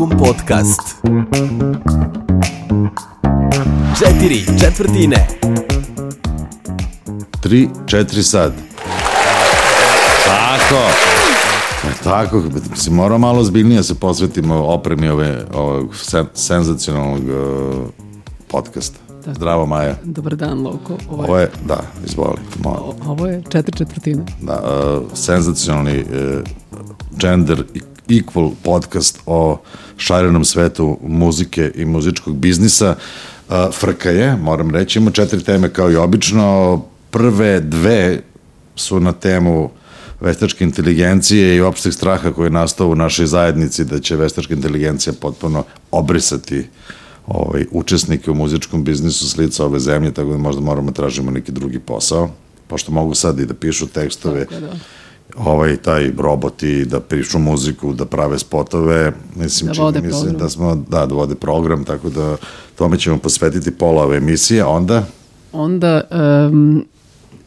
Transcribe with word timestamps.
Vakum 0.00 0.18
podcast. 0.18 0.96
Četiri 3.98 4.44
četvrtine. 4.60 5.28
Tri, 7.40 7.68
četiri 7.86 8.22
sad. 8.22 8.52
Tako. 10.26 10.82
E, 11.88 11.92
tako, 12.04 12.42
mislim, 12.70 12.94
mora 12.94 13.18
malo 13.18 13.44
zbiljnije 13.44 13.82
se 13.82 13.94
posvetimo 13.94 14.54
opremi 14.54 15.08
ove, 15.08 15.44
ovog 15.54 15.96
sen, 15.96 16.26
senzacionalnog 16.34 17.22
uh, 17.22 17.86
podcasta. 18.48 18.98
Tako. 19.24 19.34
Zdravo, 19.34 19.66
Maja. 19.66 19.96
Dobar 20.04 20.36
dan, 20.36 20.62
Lovko. 20.62 20.98
Ovo 21.10 21.22
je, 21.22 21.28
Ovo 21.28 21.38
je, 21.38 21.50
da, 21.66 21.80
izvoli. 22.04 22.38
Mo, 22.64 22.94
ovo 23.06 23.26
je 23.26 23.42
četiri 23.48 23.76
četvrtine. 23.76 24.24
da, 24.42 24.60
uh, 24.62 25.06
senzacionalni 25.14 26.00
uh, 26.00 26.06
gender 27.20 27.64
equal 28.10 28.50
podcast 28.62 29.18
o 29.26 29.58
šarenom 29.96 30.44
svetu 30.44 30.98
muzike 31.02 31.72
i 31.74 31.84
muzičkog 31.84 32.36
biznisa. 32.36 32.96
Frka 33.72 34.10
je, 34.10 34.36
moram 34.36 34.70
reći, 34.70 34.98
ima 34.98 35.10
četiri 35.10 35.44
teme 35.44 35.72
kao 35.72 35.90
i 35.90 35.96
obično. 35.96 36.82
Prve 37.10 37.60
dve 37.60 38.22
su 38.76 39.00
na 39.00 39.12
temu 39.12 39.70
veštačke 40.20 40.64
inteligencije 40.64 41.56
i 41.56 41.60
opšteg 41.60 41.92
straha 41.92 42.32
koji 42.32 42.46
je 42.46 42.50
nastao 42.50 42.88
u 42.88 42.94
našoj 42.94 43.26
zajednici 43.26 43.84
da 43.84 44.00
će 44.00 44.16
veštačka 44.16 44.54
inteligencija 44.54 45.12
potpuno 45.20 45.64
obrisati 45.90 46.66
ovaj, 47.26 47.66
učesnike 47.70 48.30
u 48.30 48.34
muzičkom 48.34 48.84
biznisu 48.84 49.28
s 49.28 49.36
lica 49.36 49.64
ove 49.64 49.80
zemlje, 49.80 50.14
tako 50.14 50.30
da 50.30 50.38
možda 50.38 50.60
moramo 50.60 50.90
da 50.90 50.94
tražimo 50.94 51.30
neki 51.30 51.52
drugi 51.52 51.78
posao, 51.78 52.30
pošto 52.66 52.92
mogu 52.92 53.14
sad 53.14 53.38
i 53.38 53.46
da 53.46 53.54
pišu 53.54 53.86
tekstove, 53.86 54.44
Tako 54.44 54.60
da. 54.60 54.72
Ovaj, 55.36 55.76
taj 55.76 56.10
roboti, 56.18 56.84
da 56.84 57.00
pišu 57.00 57.38
muziku, 57.38 57.92
da 57.92 58.04
prave 58.04 58.38
spotove, 58.38 59.12
mislim, 59.36 59.68
Da 59.68 59.74
čini 59.74 59.84
vode 59.84 60.00
mi 60.00 60.06
se 60.06 60.12
program. 60.12 60.36
da 60.36 60.48
smo, 60.48 60.74
da, 60.88 61.06
da 61.06 61.14
vode 61.14 61.34
program, 61.34 61.84
tako 61.84 62.10
da 62.10 62.36
tome 62.74 62.98
ćemo 62.98 63.18
posvetiti 63.18 63.70
pola 63.70 64.02
ove 64.04 64.16
emisije, 64.16 64.64
onda 64.64 65.04
Onda 65.52 66.00
um, 66.48 66.84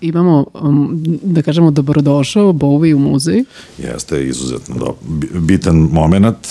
imamo, 0.01 0.45
um, 0.55 0.89
da 1.23 1.41
kažemo, 1.41 1.71
dobrodošao 1.71 2.43
Bowie 2.45 2.95
u 2.95 2.99
muzej 3.01 3.43
jeste 3.77 4.23
izuzetno 4.23 4.75
do, 4.77 4.95
bi- 5.01 5.29
bitan 5.33 5.75
moment, 5.75 6.47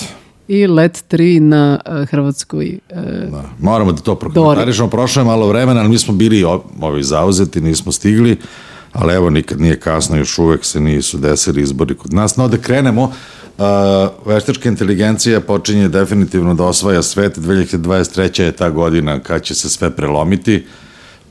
i 0.49 0.67
Let 0.67 1.05
3 1.11 1.41
na 1.41 1.79
uh, 1.87 2.09
Hrvatskoj. 2.09 2.79
Uh, 2.91 2.97
Da, 3.33 3.45
moramo 3.61 3.93
da 3.93 4.01
to 4.01 4.15
prokomentarišemo. 4.15 4.89
Prošlo 4.89 5.23
je 5.23 5.27
malo 5.27 5.47
vremena, 5.47 5.81
ali 5.81 5.89
mi 5.89 5.99
smo 5.99 6.15
bili 6.15 6.45
ovi 6.81 7.03
zauzeti, 7.03 7.61
nismo 7.61 7.93
stigli, 7.93 8.37
ali 8.93 9.15
evo 9.15 9.31
nikad 9.31 9.61
nije 9.61 9.81
kasno, 9.81 10.17
još 10.17 10.39
uvek 10.39 10.65
se 10.65 10.81
nisu 10.81 11.19
desili 11.19 11.63
izbori 11.63 11.95
kod 11.95 12.15
nas. 12.15 12.37
No 12.37 12.49
da 12.49 12.57
krenemo, 12.57 13.03
uh, 13.03 13.65
veštačka 14.27 14.69
inteligencija 14.69 15.41
počinje 15.41 15.89
definitivno 15.89 16.55
da 16.55 16.65
osvaja 16.65 17.03
svet, 17.03 17.39
2023. 17.39 18.43
je 18.43 18.53
ta 18.53 18.71
godina 18.71 19.21
kad 19.21 19.43
će 19.43 19.55
se 19.55 19.69
sve 19.69 19.91
prelomiti. 19.91 20.67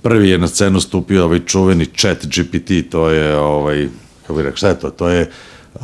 Prvi 0.02 0.30
je 0.30 0.38
na 0.38 0.48
scenu 0.48 0.82
stupio 0.82 1.24
ovaj 1.24 1.40
čuveni 1.46 1.86
chat 1.86 2.26
GPT, 2.26 2.90
to 2.92 3.10
je 3.10 3.38
ovaj, 3.38 3.88
kako 4.22 4.34
bih 4.34 4.44
rekao, 4.44 4.58
šta 4.58 4.68
je 4.68 4.80
to? 4.80 4.90
To 4.90 5.10
je 5.10 5.32
uh, 5.76 5.82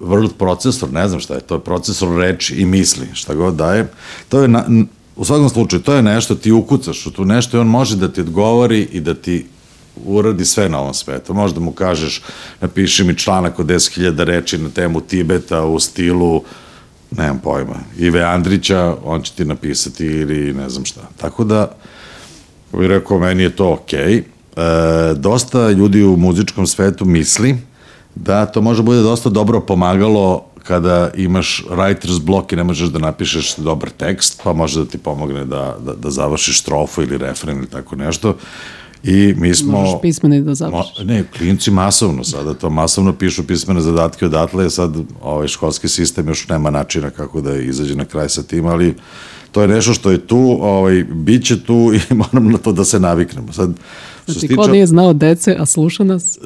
word 0.00 0.32
procesor, 0.38 0.92
ne 0.92 1.08
znam 1.08 1.20
šta 1.20 1.34
je, 1.34 1.40
to 1.40 1.54
je 1.54 1.60
procesor 1.60 2.18
reči 2.18 2.54
i 2.54 2.66
misli, 2.66 3.06
šta 3.12 3.34
god 3.34 3.54
daje. 3.54 3.88
To 4.28 4.42
je, 4.42 4.48
na, 4.48 4.64
u 5.16 5.24
svakom 5.24 5.48
slučaju, 5.48 5.82
to 5.82 5.94
je 5.94 6.02
nešto, 6.02 6.34
ti 6.34 6.52
ukucaš 6.52 7.06
u 7.06 7.10
tu 7.10 7.24
nešto 7.24 7.56
i 7.56 7.60
on 7.60 7.66
može 7.66 7.96
da 7.96 8.08
ti 8.08 8.20
odgovori 8.20 8.88
i 8.92 9.00
da 9.00 9.14
ti 9.14 9.46
uradi 10.04 10.44
sve 10.44 10.68
na 10.68 10.80
ovom 10.80 10.94
svetu. 10.94 11.34
Možda 11.34 11.60
mu 11.60 11.72
kažeš, 11.72 12.22
napiši 12.60 13.04
mi 13.04 13.18
članak 13.18 13.58
od 13.58 13.66
10.000 13.66 14.24
reči 14.24 14.58
na 14.58 14.68
temu 14.70 15.00
Tibeta 15.00 15.64
u 15.64 15.80
stilu, 15.80 16.42
nemam 17.10 17.38
pojma, 17.38 17.76
Ive 17.98 18.22
Andrića, 18.22 18.96
on 19.04 19.22
će 19.22 19.32
ti 19.32 19.44
napisati 19.44 20.06
ili 20.06 20.54
ne 20.54 20.68
znam 20.68 20.84
šta. 20.84 21.00
Tako 21.16 21.44
da, 21.44 21.76
kako 22.70 22.78
bih 22.78 22.88
rekao, 22.88 23.18
meni 23.18 23.42
je 23.42 23.56
to 23.56 23.72
okej. 23.72 24.16
E, 24.16 24.24
dosta 25.14 25.70
ljudi 25.70 26.04
u 26.04 26.16
muzičkom 26.16 26.66
svetu 26.66 27.04
misli 27.04 27.56
da 28.14 28.46
to 28.46 28.60
može 28.60 28.82
bude 28.82 29.00
dosta 29.00 29.30
dobro 29.30 29.60
pomagalo 29.60 30.44
kada 30.62 31.10
imaš 31.14 31.64
writer's 31.70 32.20
block 32.20 32.52
i 32.52 32.56
ne 32.56 32.64
možeš 32.64 32.88
da 32.88 32.98
napišeš 32.98 33.56
dobar 33.56 33.90
tekst, 33.90 34.40
pa 34.44 34.52
može 34.52 34.84
da 34.84 34.90
ti 34.90 34.98
pomogne 34.98 35.44
da, 35.44 35.76
da, 35.80 35.94
da 35.94 36.10
završiš 36.10 36.60
strofu 36.60 37.02
ili 37.02 37.18
refren 37.18 37.58
ili 37.58 37.66
tako 37.66 37.96
nešto. 37.96 38.36
I 39.06 39.34
mi 39.38 39.54
smo... 39.54 39.72
možeš 39.72 39.94
pismeni 40.02 40.40
da. 40.40 40.70
Mo, 40.70 40.84
ne, 41.04 41.24
klinci 41.36 41.70
masovno 41.70 42.24
sada 42.24 42.54
to 42.54 42.70
masovno 42.70 43.12
pišu 43.12 43.46
pismene 43.46 43.80
zadatke 43.80 44.26
odatle, 44.26 44.70
sad 44.70 44.96
ovaj 45.22 45.48
školski 45.48 45.88
sistem 45.88 46.28
još 46.28 46.48
nema 46.48 46.70
načina 46.70 47.10
kako 47.10 47.40
da 47.40 47.56
izađe 47.56 47.94
na 47.94 48.04
kraj 48.04 48.28
sa 48.28 48.42
tim, 48.42 48.66
ali 48.66 48.94
to 49.52 49.62
je 49.62 49.68
nešto 49.68 49.94
što 49.94 50.10
je 50.10 50.26
tu, 50.26 50.58
ovaj, 50.60 51.04
bit 51.04 51.44
će 51.44 51.62
tu 51.64 51.92
i 51.94 52.14
moramo 52.14 52.50
na 52.50 52.58
to 52.58 52.72
da 52.72 52.84
se 52.84 53.00
naviknemo. 53.00 53.52
Sad, 53.52 53.70
Znači, 54.26 54.48
ko 54.48 54.62
tiče, 54.62 54.72
nije 54.72 54.86
znao 54.86 55.12
dece, 55.12 55.56
a 55.58 55.66
sluša 55.66 56.04
nas, 56.04 56.38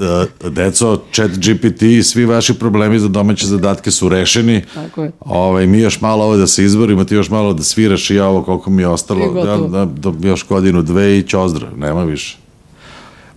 uh, 0.42 0.50
deco, 0.50 1.02
chat 1.12 1.30
GPT 1.30 1.82
i 1.82 2.02
svi 2.02 2.24
vaši 2.24 2.54
problemi 2.54 2.98
za 2.98 3.08
domaće 3.08 3.46
zadatke 3.46 3.90
su 3.90 4.08
rešeni. 4.08 4.62
tako 4.74 5.02
je. 5.02 5.12
Ovaj, 5.20 5.66
mi 5.66 5.78
još 5.78 6.00
malo 6.00 6.24
ovo 6.24 6.36
da 6.36 6.46
se 6.46 6.64
izborimo, 6.64 7.04
ti 7.04 7.14
još 7.14 7.30
malo 7.30 7.52
da 7.52 7.62
sviraš 7.62 8.10
i 8.10 8.14
ja 8.14 8.26
ovo 8.26 8.42
koliko 8.42 8.70
mi 8.70 8.82
je 8.82 8.88
ostalo, 8.88 9.44
da, 9.44 9.56
da, 9.56 9.84
da, 9.84 10.28
još 10.28 10.48
godinu, 10.48 10.82
dve 10.82 11.18
i 11.18 11.22
ćozdra, 11.22 11.70
nema 11.76 12.04
više. 12.04 12.39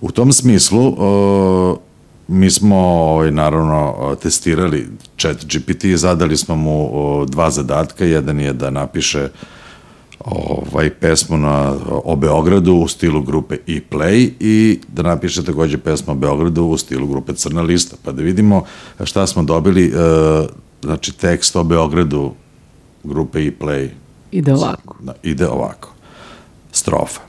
U 0.04 0.12
tom 0.12 0.34
smislu, 0.34 0.96
o, 0.98 1.78
mi 2.28 2.52
smo 2.52 2.78
ovaj, 2.78 3.32
naravno 3.32 4.16
testirali 4.22 4.88
chat 5.18 5.46
GPT, 5.46 5.86
zadali 5.96 6.38
smo 6.38 6.56
mu 6.56 7.26
dva 7.26 7.52
zadatka, 7.52 8.06
jedan 8.06 8.40
je 8.40 8.54
da 8.54 8.70
napiše 8.70 9.30
ovaj 10.26 10.90
pesmu 10.90 11.38
na, 11.38 11.76
o 12.04 12.16
Beogradu 12.16 12.74
u 12.74 12.88
stilu 12.88 13.22
grupe 13.22 13.56
E-Play 13.68 14.32
i 14.40 14.80
da 14.88 15.02
napiše 15.02 15.44
takođe 15.44 15.78
pesmu 15.78 16.14
o 16.14 16.16
Beogradu 16.16 16.64
u 16.64 16.78
stilu 16.78 17.08
grupe 17.08 17.34
Crna 17.34 17.62
lista, 17.62 17.96
pa 18.04 18.12
da 18.12 18.22
vidimo 18.22 18.64
šta 19.04 19.28
smo 19.28 19.44
dobili, 19.44 19.86
e, 19.86 19.92
znači 20.82 21.18
tekst 21.18 21.56
o 21.56 21.64
Beogradu 21.64 22.32
grupe 23.04 23.40
E-Play 23.40 23.90
Ide 24.32 24.54
ovako. 24.54 24.96
da, 25.00 25.14
ide 25.24 25.48
ovako. 25.48 25.94
Strofa. 26.72 27.22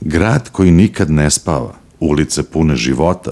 Grad 0.00 0.48
koji 0.50 0.70
nikad 0.70 1.10
ne 1.10 1.30
spava, 1.30 1.81
ulice 2.08 2.42
pune 2.42 2.76
života, 2.76 3.30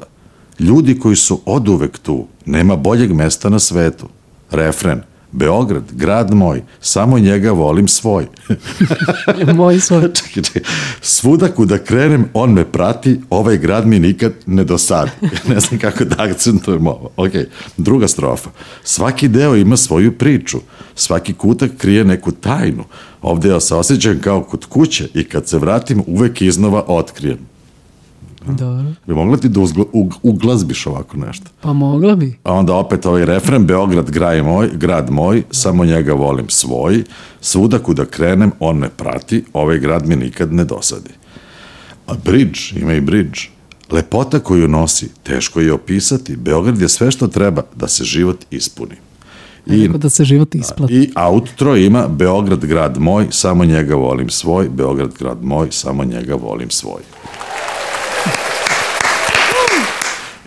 ljudi 0.59 0.99
koji 0.99 1.17
su 1.17 1.41
oduvek 1.45 1.99
tu, 1.99 2.27
nema 2.47 2.77
boljeg 2.77 3.13
mesta 3.13 3.49
na 3.49 3.59
svetu. 3.59 4.09
Refren. 4.51 5.03
Beograd, 5.33 5.83
grad 5.93 6.35
moj, 6.35 6.63
samo 6.81 7.19
njega 7.19 7.53
volim 7.53 7.89
svoj. 7.89 8.27
Moj 9.57 9.81
svoj. 9.81 10.03
čekaj, 10.19 10.43
čekaj. 10.43 10.63
Svuda 11.01 11.49
kuda 11.49 11.79
krenem, 11.79 12.25
on 12.35 12.53
me 12.53 12.65
prati, 12.65 13.21
ovaj 13.31 13.59
grad 13.59 13.87
mi 13.87 13.99
nikad 13.99 14.33
ne 14.47 14.65
dosadi. 14.65 15.11
ne 15.55 15.61
znam 15.61 15.81
kako 15.81 16.05
da 16.05 16.15
akcentujem 16.19 16.87
ovo. 16.87 17.11
Ok, 17.17 17.31
druga 17.77 18.09
strofa. 18.09 18.51
Svaki 18.85 19.29
deo 19.29 19.57
ima 19.57 19.77
svoju 19.77 20.19
priču. 20.19 20.59
Svaki 20.95 21.33
kutak 21.33 21.71
krije 21.79 22.05
neku 22.05 22.33
tajnu. 22.33 22.85
Ovde 23.23 23.49
ja 23.49 23.61
se 23.61 23.75
osjećam 23.75 24.21
kao 24.21 24.43
kod 24.43 24.67
kuće 24.67 25.09
i 25.15 25.25
kad 25.25 25.49
se 25.49 25.59
vratim 25.59 26.03
uvek 26.07 26.43
iznova 26.43 26.85
otkrijem. 26.89 27.50
Dobro. 28.47 28.85
Bi 29.07 29.15
mogla 29.15 29.37
ti 29.37 29.49
da 29.49 29.61
uzgla, 29.61 29.85
ug, 29.93 30.15
uglazbiš 30.23 30.87
ovako 30.87 31.17
nešto? 31.17 31.47
Pa 31.61 31.73
mogla 31.73 32.15
bi. 32.15 32.39
A 32.43 32.53
onda 32.53 32.75
opet 32.75 33.07
ovaj 33.07 33.25
refren, 33.25 33.67
Beograd, 33.67 34.11
graj 34.11 34.43
moj, 34.43 34.69
grad 34.75 35.11
moj, 35.11 35.43
samo 35.51 35.85
njega 35.85 36.13
volim 36.13 36.49
svoj, 36.49 37.05
svuda 37.41 37.79
kuda 37.79 38.05
krenem, 38.05 38.53
on 38.61 38.77
me 38.77 38.89
prati, 38.89 39.45
ovaj 39.53 39.79
grad 39.79 40.09
mi 40.09 40.17
nikad 40.17 40.53
ne 40.53 40.65
dosadi. 40.65 41.11
A 42.07 42.13
bridge, 42.25 42.61
ima 42.77 42.93
i 42.95 43.01
bridge. 43.01 43.41
Lepota 43.91 44.39
koju 44.39 44.69
nosi, 44.69 45.09
teško 45.23 45.61
je 45.61 45.73
opisati, 45.73 46.37
Beograd 46.37 46.81
je 46.81 46.89
sve 46.89 47.11
što 47.11 47.29
treba 47.29 47.63
da 47.77 47.89
se 47.89 48.05
život 48.05 48.45
ispuni. 48.51 48.95
I, 49.67 49.87
Tako 49.87 49.99
da 49.99 50.09
se 50.09 50.25
život 50.25 50.55
isplati. 50.55 50.95
I 50.95 51.11
outro 51.17 51.77
ima 51.77 52.09
Beograd, 52.09 52.65
grad 52.65 52.99
moj, 52.99 53.27
samo 53.31 53.65
njega 53.65 53.95
volim 53.95 54.31
svoj, 54.31 54.69
Beograd, 54.69 55.11
grad 55.19 55.45
moj, 55.45 55.69
samo 55.71 56.05
njega 56.05 56.35
volim 56.35 56.71
svoj. 56.71 57.03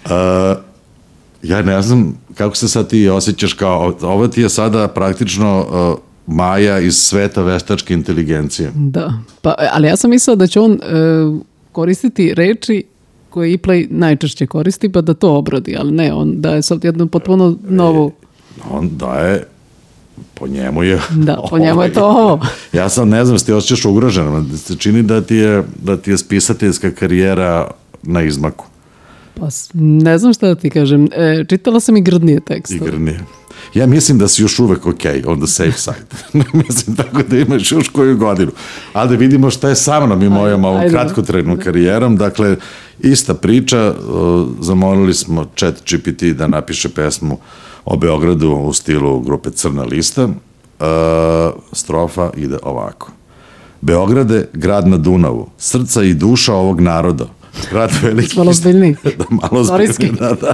Uh, 0.05 0.11
ja 1.43 1.61
ne 1.61 1.81
znam 1.81 2.17
kako 2.35 2.55
se 2.55 2.67
sad 2.67 2.89
ti 2.89 3.09
osjećaš 3.09 3.53
kao, 3.53 3.95
ovo 4.01 4.27
ti 4.27 4.41
je 4.41 4.49
sada 4.49 4.87
praktično 4.87 5.65
uh, 5.69 5.99
Maja 6.27 6.79
iz 6.79 6.97
sveta 6.97 7.41
veštačke 7.41 7.93
inteligencije. 7.93 8.71
Da. 8.75 9.13
Pa, 9.41 9.55
ali 9.71 9.87
ja 9.87 9.95
sam 9.95 10.09
mislila 10.09 10.35
da 10.35 10.47
će 10.47 10.59
on 10.59 10.71
e, 10.71 10.77
koristiti 11.71 12.33
reči 12.33 12.83
koje 13.29 13.57
Iplay 13.57 13.87
najčešće 13.89 14.47
koristi, 14.47 14.89
pa 14.89 15.01
da 15.01 15.13
to 15.13 15.35
obradi, 15.35 15.75
ali 15.79 15.91
ne, 15.91 16.13
on 16.13 16.41
daje 16.41 16.61
sad 16.61 16.83
jednu 16.83 17.07
potpuno 17.07 17.57
novu... 17.69 18.11
On 18.71 18.89
daje 18.97 19.43
po 20.33 20.47
njemu 20.47 20.83
je 20.83 21.01
Da, 21.09 21.45
po 21.49 21.57
njemu 21.63 21.83
je 21.83 21.93
to 21.93 22.05
ovo. 22.05 22.39
ja 22.79 22.89
sam 22.89 23.09
ne 23.09 23.25
znam, 23.25 23.37
ti 23.37 23.53
osjećaš 23.53 23.85
ugrožen, 23.85 24.47
da 24.51 24.57
se 24.57 24.75
čini 24.75 25.03
da 25.03 25.21
ti 25.21 25.35
je, 25.35 25.63
da 25.83 25.97
ti 25.97 26.11
je 26.11 26.17
spisateljska 26.17 26.91
karijera 26.91 27.71
na 28.03 28.21
izmaku. 28.21 28.65
Pa 29.39 29.47
ne 29.73 30.17
znam 30.17 30.33
šta 30.33 30.47
da 30.47 30.55
ti 30.55 30.69
kažem. 30.69 31.09
E, 31.11 31.45
čitala 31.49 31.79
sam 31.79 31.97
i 31.97 32.01
grdnije 32.01 32.39
tekstove. 32.39 32.89
Igrnije. 32.89 33.19
Ja 33.73 33.87
mislim 33.87 34.17
da 34.17 34.27
si 34.27 34.41
još 34.41 34.59
uvek 34.59 34.85
ok, 34.85 35.01
on 35.25 35.37
the 35.37 35.47
safe 35.47 35.77
side. 35.77 36.43
mislim 36.67 36.95
tako 36.95 37.23
da 37.23 37.37
imaš 37.37 37.71
još 37.71 37.89
koju 37.89 38.17
godinu. 38.17 38.51
A 38.93 39.05
da 39.05 39.15
vidimo 39.15 39.49
šta 39.49 39.69
je 39.69 39.75
sa 39.75 40.05
mnom 40.05 40.23
i 40.23 40.29
mojom 40.29 40.65
ovom 40.65 40.79
ajde. 40.79 40.91
kratkotrednom 40.91 41.57
karijerom. 41.59 42.17
Dakle, 42.17 42.55
ista 42.99 43.33
priča, 43.33 43.95
o, 44.09 44.47
zamolili 44.59 45.13
smo 45.13 45.45
chat 45.55 45.75
GPT 45.91 46.23
da 46.23 46.47
napiše 46.47 46.89
pesmu 46.89 47.37
o 47.85 47.97
Beogradu 47.97 48.51
u 48.51 48.73
stilu 48.73 49.19
grupe 49.19 49.51
Crna 49.51 49.83
lista. 49.83 50.23
E, 50.23 50.29
strofa 51.71 52.31
ide 52.37 52.57
ovako. 52.63 53.11
Beograde, 53.81 54.47
grad 54.53 54.87
na 54.87 54.97
Dunavu, 54.97 55.49
srca 55.57 56.03
i 56.03 56.13
duša 56.13 56.53
ovog 56.53 56.81
naroda, 56.81 57.25
grad 57.71 57.91
velikih... 58.01 58.37
Malo 58.37 58.49
ozbiljniji. 58.49 58.95
da, 59.17 59.25
malo 59.29 59.61
ozbiljniji, 59.61 60.11
da, 60.19 60.33
da. 60.41 60.53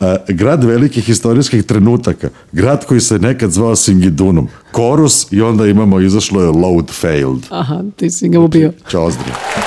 A, 0.00 0.16
grad 0.28 0.64
velikih 0.64 1.04
historijskih 1.04 1.64
trenutaka, 1.64 2.28
grad 2.52 2.84
koji 2.86 3.00
se 3.00 3.18
nekad 3.18 3.50
zvao 3.50 3.76
Singidunom, 3.76 4.48
Korus 4.72 5.32
i 5.32 5.40
onda 5.40 5.66
imamo, 5.66 6.00
izašlo 6.00 6.42
je 6.42 6.48
Load 6.48 6.90
Failed. 6.90 7.42
Aha, 7.50 7.82
ti 7.96 8.10
si 8.10 8.28
ga 8.28 8.40
ubio. 8.40 8.72
Ćozdri. 8.90 9.24
Ti 9.54 9.63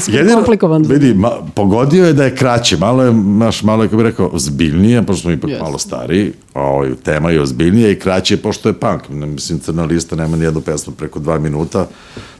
si 0.00 0.12
ga 0.12 0.34
komplikovan. 0.34 0.82
vidi, 0.82 1.14
ma, 1.14 1.30
pogodio 1.54 2.06
je 2.06 2.12
da 2.12 2.24
je 2.24 2.36
kraće, 2.36 2.76
malo 2.76 3.02
je, 3.02 3.12
maš, 3.12 3.62
malo 3.62 3.82
je, 3.82 3.88
kako 3.88 3.96
bih 3.96 4.06
rekao, 4.06 4.30
zbiljnije, 4.34 5.02
pošto 5.02 5.22
smo 5.22 5.30
ipak 5.30 5.50
Jeste. 5.50 5.64
malo 5.64 5.78
stariji, 5.78 6.32
ovaj, 6.54 6.94
tema 7.02 7.30
je 7.30 7.40
ozbiljnija 7.40 7.90
i 7.90 7.98
kraće, 7.98 8.36
pošto 8.36 8.68
je 8.68 8.72
punk. 8.72 9.08
Mislim, 9.08 9.58
Crna 9.58 9.84
lista 9.84 10.16
nema 10.16 10.36
nijednu 10.36 10.60
pesmu 10.60 10.92
preko 10.92 11.18
dva 11.18 11.38
minuta, 11.38 11.86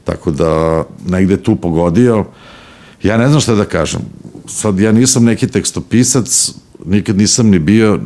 tako 0.04 0.30
da 0.30 0.84
negde 1.08 1.36
tu 1.36 1.56
pogodio. 1.56 2.24
Ja 3.02 3.16
ne 3.16 3.28
znam 3.28 3.40
šta 3.40 3.54
da 3.54 3.64
kažem. 3.64 4.00
Sad, 4.46 4.78
ja 4.78 4.92
nisam 4.92 5.24
neki 5.24 5.46
tekstopisac, 5.46 6.52
nikad 6.84 7.16
nisam 7.16 7.50
ni 7.50 7.58
bio, 7.58 8.00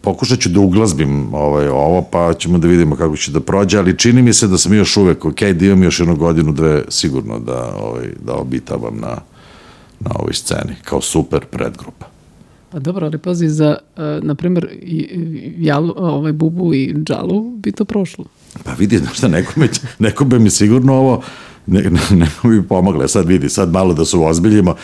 pokušat 0.00 0.38
ću 0.40 0.48
da 0.48 0.60
uglazbim 0.60 1.34
ovaj, 1.34 1.68
ovo, 1.68 2.02
pa 2.02 2.34
ćemo 2.34 2.58
da 2.58 2.68
vidimo 2.68 2.96
kako 2.96 3.16
će 3.16 3.30
da 3.32 3.40
prođe, 3.40 3.78
ali 3.78 3.98
čini 3.98 4.22
mi 4.22 4.32
se 4.32 4.48
da 4.48 4.58
sam 4.58 4.74
još 4.74 4.96
uvek 4.96 5.24
ok, 5.24 5.40
da 5.40 5.66
imam 5.66 5.82
još 5.82 6.00
jednu 6.00 6.16
godinu, 6.16 6.52
dve, 6.52 6.84
sigurno 6.88 7.38
da, 7.38 7.74
ovaj, 7.82 8.08
da 8.24 8.34
obitavam 8.34 8.96
na, 9.00 9.16
na 10.00 10.10
ovoj 10.14 10.32
sceni, 10.32 10.74
kao 10.84 11.00
super 11.00 11.44
predgrupa. 11.44 12.06
Pa 12.70 12.78
dobro, 12.78 13.06
ali 13.06 13.18
pazi, 13.18 13.48
za, 13.48 13.76
uh, 13.96 14.24
na 14.24 14.34
primjer, 14.34 14.68
jalu, 15.58 15.94
ovaj 15.96 16.32
bubu 16.32 16.74
i 16.74 16.94
džalu 17.04 17.50
bi 17.56 17.72
to 17.72 17.84
prošlo. 17.84 18.24
Pa 18.64 18.72
vidi, 18.72 18.98
znaš 18.98 19.16
šta, 19.16 19.28
nekome, 19.28 19.68
nekome 19.98 20.38
mi 20.38 20.50
sigurno 20.50 20.94
ovo 20.94 21.22
ne, 21.66 21.82
ne, 21.82 22.00
nekome 22.10 22.60
bi 22.60 22.68
pomogle. 22.68 23.08
Sad 23.08 23.26
vidi, 23.26 23.48
sad 23.48 23.72
malo 23.72 23.94
da 23.94 24.04
se 24.04 24.16
uozbiljimo. 24.16 24.74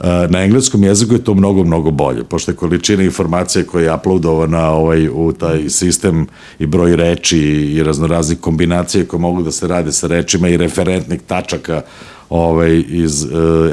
E, 0.00 0.26
Na 0.30 0.42
engleskom 0.42 0.84
jeziku 0.84 1.14
je 1.14 1.24
to 1.24 1.34
mnogo, 1.34 1.64
mnogo 1.64 1.90
bolje, 1.90 2.24
pošto 2.24 2.50
je 2.50 2.56
količina 2.56 3.02
informacije 3.02 3.64
koja 3.64 3.84
je 3.84 3.94
uploadovana 3.94 4.70
ovaj, 4.70 5.08
u 5.08 5.32
taj 5.32 5.70
sistem 5.70 6.26
i 6.58 6.66
broj 6.66 6.96
reči 6.96 7.38
i 7.38 7.82
raznoraznih 7.82 8.38
kombinacije 8.38 9.04
koje 9.04 9.20
mogu 9.20 9.42
da 9.42 9.50
se 9.50 9.68
rade 9.68 9.92
sa 9.92 10.06
rečima 10.06 10.48
i 10.48 10.56
referentnih 10.56 11.20
tačaka 11.26 11.82
ovaj, 12.30 12.84
iz 12.88 13.24
e, 13.24 13.28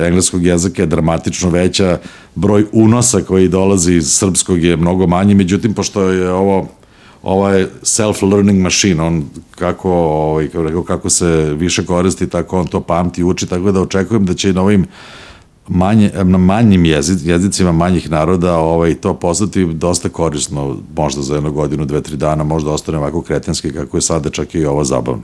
engleskog 0.07 0.45
jezika 0.45 0.81
je 0.81 0.85
dramatično 0.85 1.49
veća, 1.49 1.97
broj 2.35 2.65
unosa 2.71 3.21
koji 3.21 3.47
dolazi 3.47 3.93
iz 3.93 4.11
srpskog 4.11 4.63
je 4.63 4.77
mnogo 4.77 5.07
manji, 5.07 5.35
međutim, 5.35 5.73
pošto 5.73 6.01
je 6.01 6.31
ovo 6.31 6.67
ovo 7.23 7.49
je 7.49 7.69
self-learning 7.81 8.61
machine, 8.61 9.03
on 9.03 9.25
kako, 9.51 9.91
ovaj, 9.91 10.47
kako, 10.47 10.63
rekao, 10.63 10.83
kako 10.83 11.09
se 11.09 11.53
više 11.57 11.85
koristi, 11.85 12.29
tako 12.29 12.59
on 12.59 12.67
to 12.67 12.81
pamti 12.81 13.23
uči, 13.23 13.47
tako 13.47 13.71
da 13.71 13.81
očekujem 13.81 14.25
da 14.25 14.33
će 14.33 14.49
i 14.49 14.53
na 14.53 14.61
ovim 14.61 14.85
manje, 15.67 16.11
na 16.23 16.37
manjim 16.37 16.85
jezic, 16.85 17.19
jezicima 17.25 17.71
manjih 17.71 18.09
naroda 18.11 18.57
ovaj, 18.57 18.95
to 18.95 19.13
postati 19.13 19.65
dosta 19.65 20.09
korisno, 20.09 20.77
možda 20.95 21.21
za 21.21 21.35
jednu 21.35 21.51
godinu, 21.51 21.85
dve, 21.85 22.01
tri 22.01 22.17
dana, 22.17 22.43
možda 22.43 22.71
ostane 22.71 22.97
ovako 22.97 23.21
kretenski 23.21 23.73
kako 23.73 23.97
je 23.97 24.01
sada 24.01 24.29
čak 24.29 24.55
i 24.55 24.65
ovo 24.65 24.83
zabavno. 24.83 25.23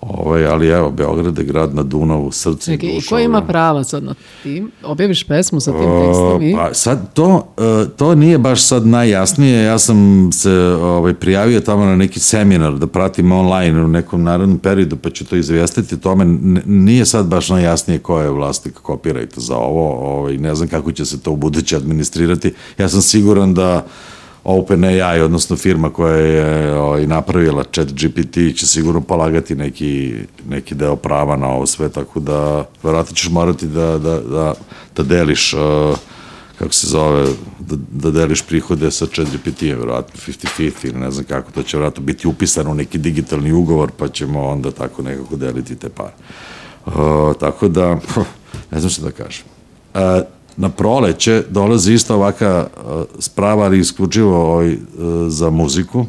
Ovaj, 0.00 0.46
ali 0.46 0.68
evo, 0.68 0.90
Beograd 0.90 1.38
je 1.38 1.44
grad 1.44 1.74
na 1.74 1.82
Dunavu, 1.82 2.30
srce 2.30 2.72
Čekaj, 2.72 2.88
i 2.88 2.92
i 2.92 2.94
duša. 2.94 3.08
ko 3.08 3.18
ima 3.18 3.42
prava 3.42 3.84
sad 3.84 4.04
na 4.04 4.14
tim? 4.42 4.70
Objaviš 4.84 5.24
pesmu 5.24 5.60
sa 5.60 5.72
tim 5.72 5.80
tekstom 5.80 6.42
i... 6.42 6.54
Pa 6.56 6.74
sad 6.74 7.14
to, 7.14 7.54
e, 7.58 7.88
to 7.96 8.14
nije 8.14 8.38
baš 8.38 8.66
sad 8.66 8.86
najjasnije, 8.86 9.64
ja 9.64 9.78
sam 9.78 10.30
se 10.32 10.52
ovaj, 10.82 11.14
prijavio 11.14 11.60
tamo 11.60 11.84
na 11.84 11.96
neki 11.96 12.20
seminar 12.20 12.78
da 12.78 12.86
pratim 12.86 13.32
online 13.32 13.84
u 13.84 13.88
nekom 13.88 14.22
narednom 14.22 14.58
periodu 14.58 14.96
pa 14.96 15.10
ću 15.10 15.24
to 15.24 15.36
izvijestiti 15.36 15.94
o 15.94 15.98
tome, 15.98 16.24
nije 16.66 17.06
sad 17.06 17.26
baš 17.26 17.48
najjasnije 17.48 17.98
ko 17.98 18.20
je 18.20 18.30
vlasnik 18.30 18.74
copyrighta 18.82 19.38
za 19.38 19.56
ovo, 19.56 20.16
ovaj, 20.18 20.38
ne 20.38 20.54
znam 20.54 20.68
kako 20.68 20.92
će 20.92 21.04
se 21.04 21.20
to 21.20 21.30
u 21.30 21.36
buduće 21.36 21.76
administrirati, 21.76 22.54
ja 22.78 22.88
sam 22.88 23.02
siguran 23.02 23.54
da 23.54 23.86
OpenAI, 24.48 25.20
odnosno 25.20 25.56
firma 25.56 25.90
koja 25.90 26.16
je 26.16 26.78
ovaj, 26.78 27.06
napravila 27.06 27.64
chat 27.72 27.88
GPT 27.88 28.56
će 28.56 28.66
sigurno 28.66 29.00
polagati 29.00 29.54
neki, 29.54 30.14
neki 30.48 30.74
deo 30.74 30.96
prava 30.96 31.36
na 31.36 31.46
ovo 31.46 31.66
sve, 31.66 31.88
tako 31.88 32.20
da 32.20 32.64
verovatno 32.82 33.14
ćeš 33.14 33.28
morati 33.30 33.66
da, 33.66 33.98
da, 33.98 34.20
da, 34.20 34.54
da 34.96 35.02
deliš 35.02 35.54
uh, 35.54 35.98
kako 36.58 36.72
se 36.72 36.86
zove, 36.86 37.26
da, 37.58 37.76
da 37.90 38.10
deliš 38.10 38.42
prihode 38.42 38.90
sa 38.90 39.06
chat 39.06 39.26
GPT-em, 39.26 39.78
verovatno 39.78 40.20
50-50 40.26 40.72
ili 40.82 40.98
ne 40.98 41.10
znam 41.10 41.24
kako, 41.24 41.52
to 41.52 41.62
će 41.62 41.76
verovatno 41.76 42.02
biti 42.02 42.28
upisano 42.28 42.70
u 42.70 42.74
neki 42.74 42.98
digitalni 42.98 43.52
ugovor, 43.52 43.90
pa 43.96 44.08
ćemo 44.08 44.48
onda 44.48 44.70
tako 44.70 45.02
nekako 45.02 45.36
deliti 45.36 45.76
te 45.76 45.88
pare. 45.88 46.14
Uh, 46.86 46.92
tako 47.40 47.68
da, 47.68 47.98
ne 48.70 48.80
znam 48.80 48.90
što 48.90 49.02
da 49.02 49.10
kažem. 49.10 49.44
Uh, 49.94 50.35
na 50.56 50.68
proleće 50.68 51.42
dolazi 51.50 51.92
isto 51.92 52.14
ovaka 52.14 52.66
uh, 52.66 53.02
sprava, 53.18 53.64
ali 53.64 53.78
isključivo 53.78 54.52
ovaj, 54.52 54.72
uh, 54.72 54.78
za 55.28 55.50
muziku. 55.50 56.06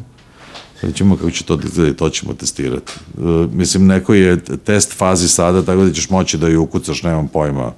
Vidjet 0.82 0.96
ćemo 0.96 1.16
kako 1.16 1.30
će 1.30 1.44
to 1.44 1.56
da 1.56 1.94
to 1.94 2.10
ćemo 2.10 2.34
testirati. 2.34 2.92
Uh, 3.18 3.52
mislim, 3.52 3.86
neko 3.86 4.14
je 4.14 4.40
test 4.64 4.96
fazi 4.96 5.28
sada, 5.28 5.62
tako 5.62 5.84
da 5.84 5.92
ćeš 5.92 6.10
moći 6.10 6.38
da 6.38 6.48
ju 6.48 6.62
ukucaš, 6.62 7.02
nemam 7.02 7.28
pojma, 7.28 7.72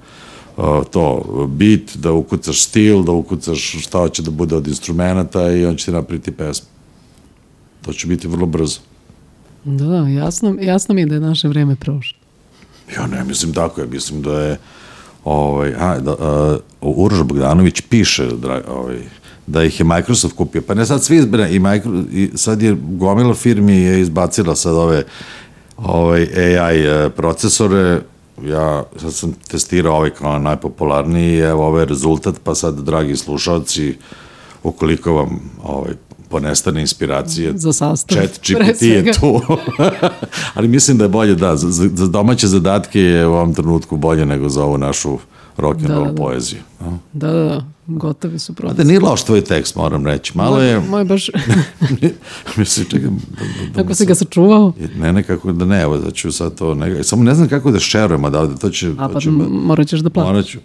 uh, 0.56 0.64
to, 0.90 1.24
beat, 1.48 1.96
da 1.96 2.12
ukucaš 2.12 2.62
stil, 2.62 3.02
da 3.02 3.12
ukucaš 3.12 3.76
šta 3.80 3.98
hoće 3.98 4.22
da 4.22 4.30
bude 4.30 4.56
od 4.56 4.68
instrumenta 4.68 5.52
i 5.52 5.66
on 5.66 5.76
će 5.76 5.84
ti 5.84 5.92
napraviti 5.92 6.30
pesmu. 6.30 6.68
To 7.82 7.92
će 7.92 8.06
biti 8.06 8.28
vrlo 8.28 8.46
brzo. 8.46 8.80
Da, 9.64 9.84
da, 9.84 10.08
jasno, 10.08 10.56
jasno 10.60 10.94
mi 10.94 11.00
je 11.00 11.06
da 11.06 11.14
je 11.14 11.20
naše 11.20 11.48
vreme 11.48 11.76
prošlo. 11.76 12.18
Ja 12.96 13.06
ne 13.06 13.24
mislim 13.24 13.52
tako, 13.54 13.80
ja 13.80 13.86
mislim 13.86 14.22
da 14.22 14.40
je 14.40 14.58
ovaj, 15.24 15.74
a, 15.78 15.98
da, 15.98 16.16
a, 16.20 16.58
Uroš 16.80 17.22
Bogdanović 17.22 17.80
piše 17.80 18.26
dra, 18.26 18.62
ovaj, 18.68 18.96
da 19.46 19.64
ih 19.64 19.80
je 19.80 19.84
Microsoft 19.84 20.36
kupio, 20.36 20.62
pa 20.62 20.74
ne 20.74 20.86
sad 20.86 21.04
svi 21.04 21.16
izbira, 21.16 21.48
i, 21.48 21.58
micro, 21.58 21.92
i 22.12 22.30
sad 22.34 22.62
je 22.62 22.76
gomila 22.80 23.34
firmi 23.34 23.76
je 23.76 24.00
izbacila 24.00 24.56
sad 24.56 24.74
ove 24.74 25.04
ovaj, 25.76 26.28
AI 26.58 26.80
e, 26.80 27.10
procesore, 27.10 28.00
ja 28.44 28.84
sad 28.96 29.14
sam 29.14 29.32
testirao 29.50 29.96
ovaj 29.96 30.10
kao 30.10 30.38
najpopularniji, 30.38 31.38
evo 31.38 31.66
ovaj 31.66 31.84
rezultat, 31.84 32.34
pa 32.44 32.54
sad, 32.54 32.80
dragi 32.80 33.16
slušalci, 33.16 33.96
ukoliko 34.62 35.12
vam 35.12 35.40
ovaj, 35.62 35.94
ponestane 36.30 36.80
inspiracije, 36.80 37.52
Za 37.56 37.72
sastav, 37.72 38.18
chat 38.18 38.40
GPT 38.42 38.82
je 38.82 39.12
tu. 39.12 39.40
Ali 40.54 40.68
mislim 40.68 40.98
da 40.98 41.04
je 41.04 41.08
bolje, 41.08 41.34
da, 41.34 41.56
za, 41.56 41.88
za 41.94 42.06
domaće 42.06 42.46
zadatke 42.46 43.00
je 43.00 43.26
u 43.26 43.32
ovom 43.32 43.54
trenutku 43.54 43.96
bolje 43.96 44.26
nego 44.26 44.48
za 44.48 44.64
ovu 44.64 44.78
našu 44.78 45.18
rock 45.56 45.78
and 45.78 45.88
Da, 45.88 45.94
roll 45.94 46.04
da, 46.04 46.12
da. 46.12 46.16
poeziju. 46.22 46.60
a? 46.80 46.90
Da, 47.12 47.32
da, 47.32 47.44
da, 47.44 47.64
gotovi 47.86 48.38
su 48.38 48.54
proces. 48.54 48.76
da 48.76 48.84
nije 48.84 49.00
loš 49.00 49.24
tvoj 49.24 49.40
tekst, 49.40 49.76
moram 49.76 50.06
reći. 50.06 50.32
Malo 50.34 50.60
je... 50.60 50.80
Moj 50.80 51.04
baš, 51.04 51.30
mislim, 52.56 52.86
čekaj... 52.86 53.08
Da, 53.08 53.10
da, 53.10 53.72
da 53.74 53.82
kako 53.82 53.94
si 53.94 54.06
ga 54.06 54.14
sačuvao? 54.14 54.72
Ne, 54.96 55.12
ne, 55.12 55.22
kako 55.22 55.52
da 55.52 55.64
ne, 55.64 55.82
evo 55.82 55.98
da 55.98 56.10
ću 56.10 56.32
sad 56.32 56.58
to... 56.58 56.74
Ne, 56.74 57.04
samo 57.04 57.24
ne 57.24 57.34
znam 57.34 57.48
kako 57.48 57.70
da 57.70 57.78
šerujem 57.78 58.24
odavde, 58.24 58.56
to 58.60 58.70
će... 58.70 58.92
A 58.98 59.08
pa 59.08 59.20
će 59.20 59.30
morat 59.50 59.88
ćeš 59.88 60.00
da 60.00 60.10
platiš. 60.10 60.28
Morat 60.28 60.46
ću. 60.46 60.58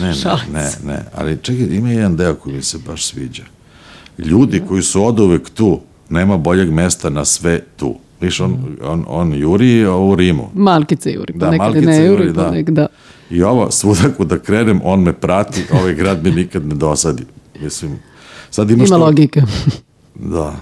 Ne, 0.00 0.08
ne, 0.08 0.14
ne, 0.60 0.70
ne, 0.84 1.04
ali 1.14 1.38
čekaj, 1.42 1.76
ima 1.76 1.90
jedan 1.90 2.16
deo 2.16 2.34
koji 2.34 2.56
mi 2.56 2.62
se 2.62 2.78
baš 2.86 3.06
sviđa. 3.06 3.42
Ljudi 4.20 4.62
koji 4.68 4.82
su 4.82 5.04
od 5.04 5.20
uvek 5.20 5.50
tu, 5.50 5.80
nema 6.08 6.36
boljeg 6.36 6.70
mesta 6.70 7.10
na 7.10 7.24
sve 7.24 7.60
tu. 7.76 7.94
Viš, 8.20 8.40
on, 8.40 8.58
on, 8.82 9.04
on 9.08 9.34
juri 9.34 9.86
u 9.86 10.14
Rimu. 10.14 10.50
Malkice 10.54 11.12
juri, 11.12 11.32
pa 11.32 11.38
Da, 11.38 11.50
nekad 11.50 11.66
i 11.66 11.70
malkice 11.70 11.86
ne 11.88 11.96
juri, 11.98 12.22
juri, 12.22 12.34
pa 12.34 12.42
da. 12.42 12.50
nek 12.50 12.70
da. 12.70 12.86
I 13.30 13.42
ovo, 13.42 13.70
svuda 13.70 14.14
kuda 14.16 14.38
krenem, 14.38 14.80
on 14.84 15.00
me 15.00 15.12
prati, 15.12 15.64
ovaj 15.72 15.94
grad 15.94 16.24
mi 16.24 16.30
nikad 16.30 16.66
ne 16.66 16.74
dosadi. 16.74 17.24
Mislim, 17.60 17.98
sad 18.50 18.70
imaš 18.70 18.88
Ima 18.88 18.98
to- 18.98 19.04
logike. 19.04 19.42
Da, 20.14 20.56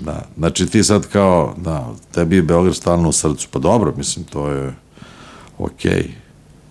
da. 0.00 0.26
Znači 0.38 0.66
ti 0.66 0.84
sad 0.84 1.06
kao, 1.06 1.54
da, 1.56 1.88
tebi 2.12 2.36
je 2.36 2.42
Beograd 2.42 2.74
stalno 2.76 3.08
u 3.08 3.12
srcu. 3.12 3.48
Pa 3.50 3.58
dobro, 3.58 3.94
mislim, 3.96 4.24
to 4.24 4.48
je 4.48 4.74
okej. 5.58 6.10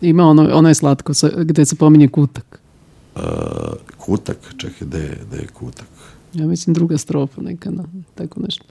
Ima 0.02 0.24
ono, 0.24 0.50
ono 0.54 0.70
je 0.70 0.76
slatko, 0.76 1.14
gde 1.38 1.66
se 1.66 1.76
pominje 1.76 2.08
kutak. 2.08 2.60
Uh, 3.16 3.22
kutak, 3.98 4.38
čekaj, 4.58 4.88
gde 4.88 4.98
je, 5.00 5.18
gde 5.28 5.38
je 5.38 5.48
kutak? 5.48 5.88
Ja 6.34 6.46
mislim 6.46 6.74
druga 6.74 6.98
strofa 6.98 7.42
neka, 7.42 7.72
na, 7.72 7.84
tako 8.16 8.40
nešto. 8.40 8.64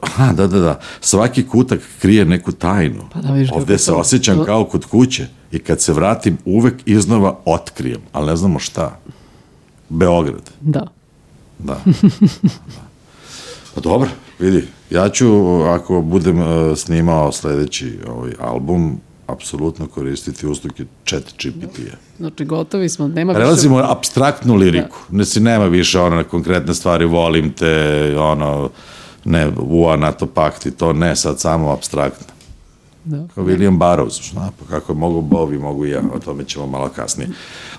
Aha, 0.00 0.32
da, 0.32 0.46
da, 0.46 0.58
da. 0.60 0.80
Svaki 1.00 1.46
kutak 1.46 1.80
krije 2.00 2.24
neku 2.24 2.52
tajnu. 2.52 3.02
Pa 3.12 3.20
da, 3.20 3.28
kako 3.44 3.58
Ovde 3.58 3.78
se 3.78 3.86
to- 3.86 3.96
osjećam 3.96 4.36
to- 4.36 4.44
kao 4.44 4.64
kod 4.64 4.84
kuće. 4.84 5.26
i 5.52 5.58
kad 5.58 5.80
se 5.80 5.92
vratim 5.92 6.38
uvek 6.44 6.74
iznova 6.86 7.38
otkrijem, 7.44 8.00
ali 8.12 8.26
ne 8.26 8.36
znamo 8.36 8.58
šta. 8.58 8.98
Beograd. 9.88 10.50
Da. 10.60 10.86
Da. 11.58 11.80
Pa 13.74 13.80
dobro, 13.80 14.08
vidi, 14.38 14.64
ja 14.90 15.08
ću, 15.08 15.26
ako 15.62 16.00
budem 16.00 16.38
uh, 16.40 16.46
snimao 16.76 17.32
sledeći 17.32 17.98
ovaj 18.08 18.32
album, 18.40 19.00
apsolutno 19.28 19.86
koristiti 19.86 20.46
usluge 20.46 20.84
chat 21.04 21.22
GPT-a. 21.22 21.96
Znači, 22.18 22.44
gotovi 22.44 22.88
smo, 22.88 23.08
nema 23.08 23.32
više... 23.32 23.40
Prelazimo 23.40 23.78
na 23.78 23.92
abstraktnu 23.92 24.54
liriku. 24.54 24.98
Da. 25.08 25.16
Znači, 25.24 25.40
nema 25.40 25.64
više 25.64 26.00
ono 26.00 26.16
na 26.16 26.24
konkretne 26.24 26.74
stvari, 26.74 27.04
volim 27.04 27.52
te, 27.52 28.14
ono, 28.18 28.70
ne, 29.24 29.52
ua, 29.58 29.96
NATO 29.96 30.26
pakt 30.26 30.66
i 30.66 30.70
to, 30.70 30.92
ne, 30.92 31.16
sad 31.16 31.40
samo 31.40 31.72
abstraktno. 31.72 32.26
Da. 33.04 33.26
Kao 33.34 33.44
William 33.44 33.78
Burroughs, 33.78 34.30
zna, 34.30 34.50
pa 34.58 34.76
kako 34.76 34.94
mogu 34.94 35.20
Bovi, 35.20 35.58
mogu 35.58 35.86
i 35.86 35.90
ja, 35.90 36.02
o 36.14 36.18
tome 36.18 36.44
ćemo 36.44 36.66
malo 36.66 36.88
kasnije. 36.88 37.28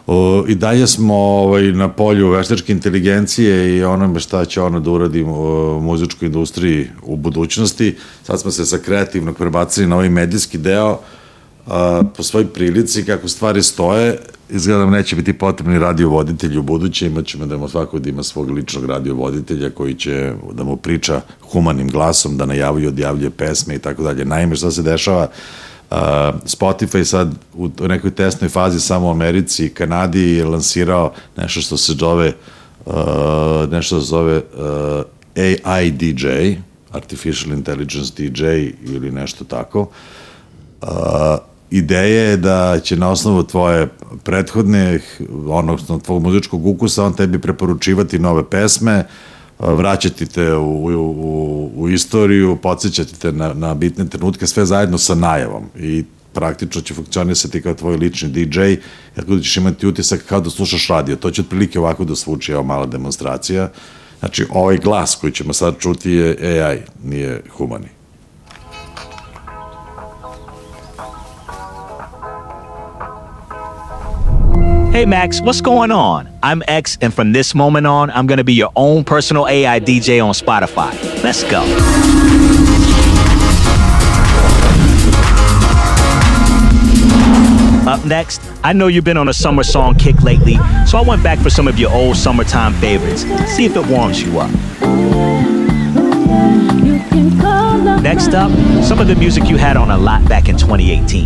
O, 0.07 0.43
I 0.47 0.55
dalje 0.55 0.87
smo 0.87 1.15
ovaj, 1.15 1.63
na 1.63 1.89
polju 1.89 2.29
veštačke 2.29 2.71
inteligencije 2.71 3.77
i 3.77 3.83
onome 3.83 4.19
šta 4.19 4.45
će 4.45 4.61
ono 4.61 4.79
da 4.79 4.91
uradi 4.91 5.23
u 5.23 5.79
muzičkoj 5.81 6.25
industriji 6.25 6.87
u 7.03 7.15
budućnosti. 7.15 7.97
Sad 8.23 8.39
smo 8.41 8.51
se 8.51 8.65
sa 8.65 8.77
kreativnog 8.77 9.37
prebacili 9.37 9.87
na 9.87 9.95
ovaj 9.95 10.09
medijski 10.09 10.57
deo, 10.57 10.99
a, 11.69 12.01
po 12.17 12.23
svoj 12.23 12.47
prilici 12.47 13.05
kako 13.05 13.27
stvari 13.27 13.63
stoje, 13.63 14.17
izgleda 14.49 14.79
da 14.79 14.89
neće 14.89 15.15
biti 15.15 15.33
potrebni 15.33 15.79
radiovoditelj 15.79 16.57
u 16.57 16.63
buduće, 16.63 17.07
imat 17.07 17.25
ćemo 17.25 17.45
da 17.45 17.55
ima 17.55 17.67
svako 17.67 17.99
da 17.99 18.09
ima 18.09 18.23
svog 18.23 18.49
ličnog 18.49 18.85
radiovoditelja 18.85 19.69
koji 19.69 19.93
će 19.93 20.33
da 20.53 20.63
mu 20.63 20.75
priča 20.75 21.21
humanim 21.41 21.89
glasom, 21.89 22.37
da 22.37 22.45
najavuje, 22.45 22.87
odjavljuje 22.87 23.29
pesme 23.29 23.75
i 23.75 23.79
tako 23.79 24.03
dalje. 24.03 24.25
Naime, 24.25 24.55
šta 24.55 24.71
se 24.71 24.81
dešava, 24.81 25.27
Spotify 26.45 27.03
sad 27.03 27.31
u 27.53 27.69
nekoj 27.87 28.11
testnoj 28.11 28.49
fazi 28.49 28.79
samo 28.79 29.07
u 29.07 29.11
Americi 29.11 29.65
i 29.65 29.69
Kanadi 29.69 30.21
je 30.21 30.45
lansirao 30.45 31.13
nešto 31.37 31.61
što 31.61 31.77
se 31.77 31.93
zove 31.93 32.33
nešto 33.71 34.01
se 34.01 34.07
zove 34.07 34.41
AI 35.65 35.91
DJ, 35.91 36.27
Artificial 36.91 37.53
Intelligence 37.53 38.13
DJ 38.17 38.45
ili 38.83 39.11
nešto 39.11 39.45
tako. 39.45 39.89
Uh, 40.81 40.87
ideja 41.71 42.29
je 42.29 42.37
da 42.37 42.79
će 42.79 42.95
na 42.95 43.09
osnovu 43.09 43.43
tvoje 43.43 43.87
prethodne, 44.23 44.99
odnosno 45.47 45.99
tvojeg 45.99 46.23
muzičkog 46.23 46.65
ukusa, 46.65 47.03
on 47.03 47.13
tebi 47.13 47.39
preporučivati 47.39 48.19
nove 48.19 48.49
pesme, 48.49 49.03
vraćati 49.59 50.25
te 50.25 50.53
u, 50.53 50.85
u, 50.85 51.71
u 51.75 51.89
istoriju, 51.89 52.55
podsjećati 52.55 53.19
te 53.19 53.31
na, 53.31 53.53
na 53.53 53.73
bitne 53.73 54.07
trenutke, 54.07 54.47
sve 54.47 54.65
zajedno 54.65 54.97
sa 54.97 55.15
najavom. 55.15 55.63
I 55.79 56.03
praktično 56.33 56.81
će 56.81 56.93
funkcionisati 56.93 57.61
kao 57.61 57.73
tvoj 57.73 57.97
lični 57.97 58.29
DJ, 58.29 58.59
jer 59.15 59.25
kada 59.25 59.41
ćeš 59.41 59.57
imati 59.57 59.87
utisak 59.87 60.23
kao 60.25 60.41
da 60.41 60.49
slušaš 60.49 60.87
radio. 60.87 61.15
To 61.15 61.31
će 61.31 61.41
otprilike 61.41 61.79
ovako 61.79 62.05
da 62.05 62.15
svuči, 62.15 62.51
evo 62.51 62.63
mala 62.63 62.85
demonstracija. 62.85 63.69
Znači, 64.19 64.45
ovaj 64.49 64.77
glas 64.77 65.15
koji 65.15 65.33
ćemo 65.33 65.53
sad 65.53 65.77
čuti 65.79 66.11
je 66.11 66.61
AI, 66.63 66.79
nije 67.03 67.41
humani. 67.57 67.98
Hey 74.99 75.05
Max, 75.05 75.39
what's 75.39 75.61
going 75.61 75.91
on? 75.91 76.27
I'm 76.43 76.61
X, 76.67 76.97
and 76.99 77.13
from 77.13 77.31
this 77.31 77.55
moment 77.55 77.87
on, 77.87 78.09
I'm 78.09 78.27
gonna 78.27 78.43
be 78.43 78.51
your 78.53 78.69
own 78.75 79.05
personal 79.05 79.47
AI 79.47 79.79
DJ 79.79 80.19
on 80.21 80.33
Spotify. 80.33 80.91
Let's 81.23 81.41
go. 81.49 81.61
Up 87.89 88.03
next, 88.05 88.41
I 88.61 88.73
know 88.73 88.87
you've 88.87 89.05
been 89.05 89.15
on 89.15 89.29
a 89.29 89.33
summer 89.33 89.63
song 89.63 89.95
kick 89.95 90.21
lately, 90.21 90.57
so 90.85 90.97
I 90.97 91.01
went 91.07 91.23
back 91.23 91.39
for 91.39 91.49
some 91.49 91.69
of 91.69 91.79
your 91.79 91.93
old 91.93 92.17
summertime 92.17 92.73
favorites. 92.73 93.21
See 93.55 93.63
if 93.63 93.77
it 93.77 93.87
warms 93.87 94.21
you 94.21 94.37
up. 94.37 94.51
Next 98.01 98.33
up, 98.33 98.51
some 98.83 98.99
of 98.99 99.07
the 99.07 99.15
music 99.17 99.47
you 99.47 99.55
had 99.55 99.77
on 99.77 99.91
a 99.91 99.97
lot 99.97 100.27
back 100.27 100.49
in 100.49 100.57
2018. 100.57 101.25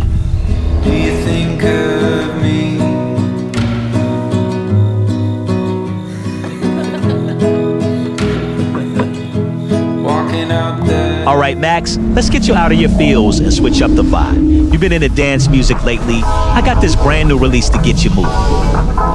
All 11.26 11.38
right, 11.38 11.58
Max, 11.58 11.96
let's 12.14 12.30
get 12.30 12.46
you 12.46 12.54
out 12.54 12.70
of 12.70 12.78
your 12.78 12.90
feels 12.90 13.40
and 13.40 13.52
switch 13.52 13.82
up 13.82 13.90
the 13.94 14.02
vibe. 14.02 14.70
You've 14.70 14.80
been 14.80 14.92
into 14.92 15.08
dance 15.08 15.48
music 15.48 15.82
lately. 15.84 16.20
I 16.22 16.62
got 16.64 16.80
this 16.80 16.94
brand 16.94 17.28
new 17.28 17.38
release 17.38 17.68
to 17.70 17.78
get 17.78 18.04
you 18.04 18.10
moving. 18.10 18.30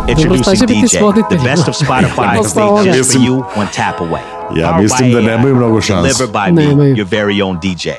Introducing 0.09 0.67
DJ, 0.67 1.29
the 1.29 1.41
best 1.43 1.67
of 1.67 1.75
Spotify 1.75 2.35
Dosta 2.37 2.61
complete 2.61 2.89
on. 2.89 2.95
just 2.95 3.13
for 3.13 3.19
you 3.19 3.41
one 3.55 3.67
tap 3.67 3.99
away. 4.01 4.23
Ja 4.55 4.71
Powered 4.71 4.81
mislim 4.83 5.09
by 5.09 5.13
da 5.13 5.19
AI, 5.19 5.25
nemaju 5.25 5.55
mnogo 5.55 5.81
šanse. 5.81 6.07
Delivered 6.07 6.31
by 6.31 6.51
me, 6.51 6.65
Nemaju. 6.65 6.95
your 6.95 7.07
very 7.09 7.41
own 7.41 7.59
DJ. 7.61 7.89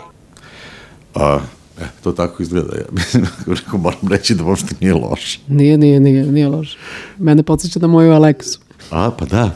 A, 1.15 1.39
e, 1.81 1.85
to 2.03 2.13
tako 2.13 2.43
izgleda. 2.43 2.77
Ja 2.81 2.85
mislim, 2.91 3.27
rekao, 3.47 3.79
moram 3.79 4.09
reći 4.11 4.35
da 4.35 4.45
uopšte 4.45 4.75
nije 4.81 4.95
loše. 4.95 5.39
Nije, 5.49 5.79
nije, 5.79 6.01
nije, 6.01 6.27
nije 6.27 6.49
loše. 6.49 6.79
Mene 7.19 7.43
podsjeća 7.43 7.79
na 7.79 7.87
moju 7.87 8.13
Alexu. 8.13 8.59
A, 8.91 9.11
pa 9.19 9.25
da. 9.25 9.51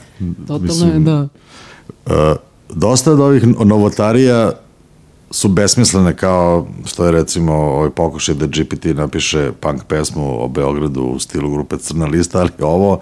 Totalno 0.46 0.86
je, 0.86 0.98
da. 0.98 1.28
Uh, 2.06 2.36
dosta 2.68 3.12
od 3.12 3.20
ovih 3.20 3.46
novotarija 3.46 4.52
su 5.30 5.48
besmislene 5.48 6.16
kao 6.16 6.66
što 6.84 7.04
je 7.04 7.12
recimo 7.12 7.52
ovaj 7.54 7.90
pokušaj 7.90 8.34
da 8.34 8.46
GPT 8.46 8.84
napiše 8.84 9.52
punk 9.60 9.84
pesmu 9.84 10.44
o 10.44 10.48
Beogradu 10.48 11.02
u 11.02 11.18
stilu 11.18 11.50
grupe 11.50 11.76
Crna 11.78 12.06
lista, 12.06 12.40
ali 12.40 12.50
ovo 12.60 12.98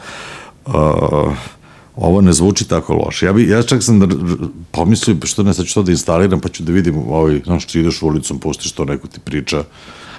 uh, 0.66 0.72
ovo 1.96 2.20
ne 2.20 2.32
zvuči 2.32 2.68
tako 2.68 2.94
loše. 2.94 3.26
Ja, 3.26 3.32
bi, 3.32 3.48
ja 3.48 3.62
čak 3.62 3.82
sam 3.82 4.00
da, 4.00 4.06
pomislio, 4.70 5.16
pa 5.20 5.26
što 5.26 5.42
ne, 5.42 5.54
sad 5.54 5.66
ću 5.66 5.74
to 5.74 5.82
da 5.82 5.90
instaliram, 5.90 6.40
pa 6.40 6.48
ću 6.48 6.62
da 6.62 6.72
vidim, 6.72 6.98
ovaj, 7.08 7.40
znaš, 7.44 7.66
ti 7.66 7.80
ideš 7.80 8.02
ulicom, 8.02 8.38
pustiš 8.38 8.72
to, 8.72 8.84
neko 8.84 9.08
ti 9.08 9.20
priča, 9.20 9.64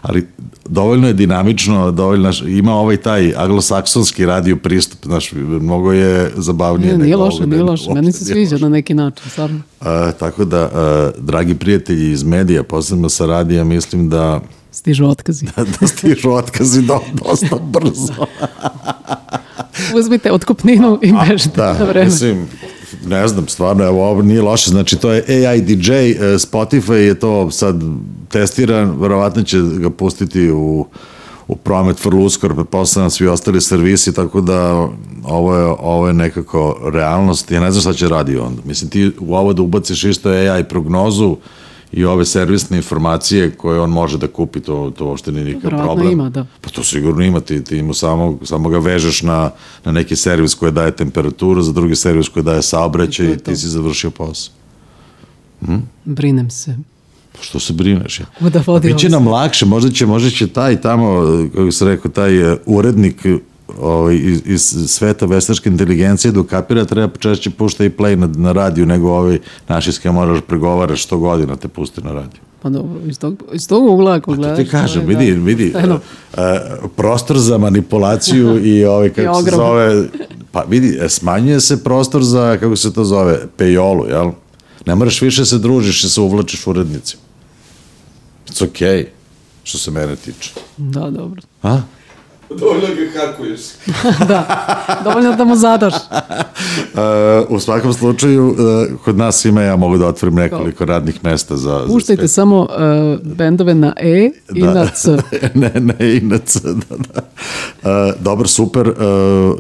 ali 0.03 0.27
dovoljno 0.69 1.07
je 1.07 1.13
dinamično, 1.13 1.91
dovoljno, 1.91 2.21
znaš, 2.21 2.41
ima 2.47 2.75
ovaj 2.75 2.97
taj 2.97 3.33
anglosaksonski 3.35 4.25
radio 4.25 4.55
pristup, 4.55 4.99
znaš, 5.05 5.31
mnogo 5.31 5.91
je 5.91 6.31
zabavnije. 6.35 6.93
Nije, 6.93 7.03
nije 7.03 7.17
loše, 7.17 7.35
ovoga, 7.35 7.45
nije 7.45 7.63
ne, 7.63 7.71
loše. 7.71 7.93
Meni 7.93 8.11
se 8.11 8.25
sviđa 8.25 8.57
na 8.57 8.69
neki 8.69 8.93
način, 8.93 9.29
stvarno. 9.29 9.61
A, 9.81 10.11
tako 10.11 10.45
da, 10.45 10.69
a, 10.73 11.11
dragi 11.17 11.55
prijatelji 11.55 12.11
iz 12.11 12.23
medija, 12.23 12.63
posebno 12.63 13.09
sa 13.09 13.25
radija, 13.25 13.63
mislim 13.63 14.09
da, 14.09 14.41
Stižu 14.71 15.05
otkazi. 15.05 15.45
da 15.79 15.87
stižu 15.87 16.31
otkazi 16.31 16.81
do, 16.81 16.99
dosta 17.13 17.55
brzo. 17.55 18.13
Uzmite 19.99 20.31
otkupninu 20.31 20.99
i 21.01 21.13
bežite 21.29 21.57
Da, 21.57 21.73
na 21.73 21.85
vreme. 21.85 22.05
mislim, 22.05 22.47
ne 23.07 23.27
znam, 23.27 23.47
stvarno, 23.47 23.83
evo, 23.83 24.09
ovo 24.09 24.21
nije 24.21 24.41
loše, 24.41 24.69
znači 24.69 24.95
to 24.97 25.11
je 25.11 25.47
AI 25.47 25.61
DJ, 25.61 25.91
e, 25.91 26.15
Spotify 26.19 26.93
je 26.93 27.19
to 27.19 27.51
sad 27.51 27.83
testiran, 28.29 28.99
verovatno 28.99 29.43
će 29.43 29.61
ga 29.61 29.89
pustiti 29.89 30.51
u 30.51 30.85
u 31.47 31.55
promet 31.55 32.05
vrlo 32.05 32.23
uskoro, 32.23 32.55
pretpostavljam 32.55 33.09
svi 33.09 33.27
ostali 33.27 33.61
servisi, 33.61 34.13
tako 34.13 34.41
da 34.41 34.87
ovo 35.23 35.55
je, 35.55 35.65
ovo 35.65 36.07
je 36.07 36.13
nekako 36.13 36.89
realnost. 36.93 37.51
Ja 37.51 37.59
ne 37.59 37.71
znam 37.71 37.81
šta 37.81 37.93
će 37.93 38.07
radi 38.07 38.37
onda. 38.37 38.61
Mislim, 38.65 38.89
ti 38.89 39.11
u 39.19 39.35
ovo 39.35 39.53
da 39.53 39.61
ubaciš 39.61 40.03
isto 40.03 40.29
AI 40.29 40.63
prognozu 40.63 41.37
i 41.93 42.05
ove 42.05 42.25
servisne 42.25 42.77
informacije 42.77 43.51
koje 43.51 43.79
on 43.79 43.89
može 43.89 44.17
da 44.17 44.27
kupi, 44.27 44.59
to, 44.59 44.93
to 44.97 45.05
uopšte 45.05 45.31
nije 45.31 45.45
nikakav 45.45 45.79
problem. 45.79 46.11
ima, 46.11 46.29
da. 46.29 46.45
Pa 46.61 46.69
to 46.69 46.83
sigurno 46.83 47.23
ima, 47.23 47.39
ti, 47.39 47.63
ti 47.63 47.81
mu 47.81 47.93
samo, 47.93 48.37
samo 48.43 48.69
ga 48.69 48.77
vežeš 48.77 49.21
na, 49.21 49.51
na 49.85 49.91
neki 49.91 50.15
servis 50.15 50.53
koji 50.53 50.71
daje 50.71 50.95
temperaturu, 50.95 51.61
za 51.61 51.71
drugi 51.71 51.95
servis 51.95 52.29
koji 52.29 52.43
daje 52.43 52.61
saobraćaj 52.61 53.31
I 53.31 53.37
ti 53.37 53.55
si 53.55 53.67
završio 53.67 54.11
posao. 54.11 54.53
Brinem 56.05 56.49
se. 56.49 56.77
Pa 57.31 57.41
Što 57.41 57.59
se 57.59 57.73
brineš? 57.73 58.19
Ja? 58.19 58.49
Da 58.49 58.63
vodi 58.65 58.93
Biće 58.93 59.09
nam 59.09 59.27
lakše, 59.27 59.65
možda 59.65 59.91
će, 59.91 60.05
možda 60.05 60.29
će 60.29 60.47
taj 60.47 60.81
tamo, 60.81 61.21
kako 61.55 61.71
se 61.71 61.85
rekao, 61.85 62.11
taj 62.11 62.53
e, 62.53 62.57
urednik 62.65 63.25
ovaj, 63.79 64.15
iz, 64.15 64.41
iz 64.45 64.61
sveta 64.87 65.25
veštačke 65.25 65.69
inteligencije 65.69 66.31
da 66.31 66.39
ukapira 66.39 66.85
treba 66.85 67.17
češće 67.19 67.49
pušta 67.49 67.85
i 67.85 67.89
play 67.89 68.15
na, 68.15 68.27
na 68.27 68.51
radiju 68.51 68.85
nego 68.85 69.11
ovaj 69.11 69.39
naši 69.67 69.91
s 69.91 69.99
kojima 69.99 70.19
moraš 70.19 70.41
pregovaraš 70.47 71.07
100 71.07 71.17
godina 71.17 71.55
te 71.55 71.67
pusti 71.67 72.01
na 72.01 72.11
radiju. 72.11 72.41
Pa 72.61 72.69
dobro, 72.69 72.99
iz 73.05 73.19
tog, 73.19 73.43
iz 73.53 73.67
tog 73.67 73.83
ugla 73.83 74.13
ako 74.13 74.31
To 74.31 74.37
gledaš. 74.37 74.57
ti 74.57 74.71
kažem, 74.71 75.05
vidi, 75.05 75.35
da, 75.35 75.41
vidi, 75.41 75.71
pošteno. 75.73 75.99
e, 76.37 76.59
prostor 76.95 77.37
za 77.39 77.57
manipulaciju 77.57 78.59
i 78.75 78.85
ovaj, 78.85 79.09
kako 79.09 79.43
se 79.43 79.51
zove, 79.51 80.03
pa 80.51 80.63
vidi, 80.69 80.97
e, 81.01 81.09
smanjuje 81.09 81.61
se 81.61 81.83
prostor 81.83 82.23
za, 82.23 82.57
kako 82.59 82.75
se 82.75 82.93
to 82.93 83.03
zove, 83.03 83.39
pejolu, 83.57 84.05
jel? 84.07 84.31
Ne 84.85 84.95
moraš 84.95 85.21
više 85.21 85.45
se 85.45 85.57
družiš 85.57 86.03
i 86.03 86.09
se 86.09 86.21
uvlačiš 86.21 86.67
urednicima. 86.67 87.21
It's 88.49 88.67
okay, 88.67 89.05
što 89.63 89.77
se 89.77 89.91
mene 89.91 90.15
tiče. 90.15 90.51
Da, 90.77 91.09
dobro. 91.09 91.41
A? 91.63 91.81
Dovoljno 92.59 92.87
ga 92.87 93.19
hakuješ. 93.19 93.59
da, 94.29 94.45
dovoljno 95.03 95.35
da 95.35 95.43
mu 95.43 95.55
zadaš. 95.55 95.93
Uh, 95.93 96.99
u 97.55 97.59
svakom 97.59 97.93
slučaju, 97.93 98.47
uh, 98.49 98.57
kod 99.03 99.17
nas 99.17 99.45
ima, 99.45 99.61
ja 99.61 99.75
mogu 99.75 99.97
da 99.97 100.07
otvorim 100.07 100.35
nekoliko 100.35 100.85
radnih 100.85 101.23
mesta 101.23 101.57
za... 101.57 101.79
za 101.79 101.87
Puštajte 101.87 102.21
sve. 102.21 102.27
samo 102.27 102.59
uh, 102.59 102.67
bendove 103.35 103.73
na 103.73 103.93
E 103.97 104.31
i 104.55 104.61
Da. 104.61 104.73
na 104.73 104.87
C. 104.87 105.17
ne, 105.53 105.71
ne, 105.75 106.15
i 106.17 106.21
na 106.21 106.37
C, 106.37 106.59
da, 106.63 106.95
da. 106.97 107.21
Uh, 107.83 108.21
dobro, 108.23 108.47
super. 108.47 108.89
Uh, 108.89 109.59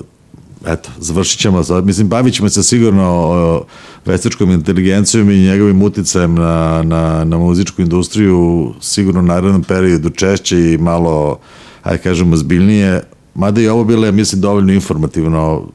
eto, 0.67 0.89
završit 0.99 1.39
ćemo 1.39 1.63
sad. 1.63 1.85
Mislim, 1.85 2.07
bavit 2.07 2.33
ćemo 2.33 2.49
se 2.49 2.63
sigurno 2.63 3.29
uh, 3.59 3.65
veštačkom 4.05 4.51
inteligencijom 4.51 5.29
i 5.31 5.39
njegovim 5.39 5.81
uticajem 5.81 6.35
na, 6.35 6.83
na, 6.83 7.23
na 7.23 7.37
muzičku 7.37 7.81
industriju 7.81 8.73
sigurno 8.81 9.19
u 9.19 9.23
narednom 9.23 9.63
periodu 9.63 10.09
češće 10.09 10.73
i 10.73 10.77
malo, 10.77 11.39
ajde 11.83 12.03
kažemo, 12.03 12.37
zbiljnije. 12.37 13.03
Mada 13.35 13.61
i 13.61 13.67
ovo 13.67 13.83
bilo 13.83 14.05
je, 14.05 14.11
mislim, 14.11 14.41
dovoljno 14.41 14.73
informativno. 14.73 15.67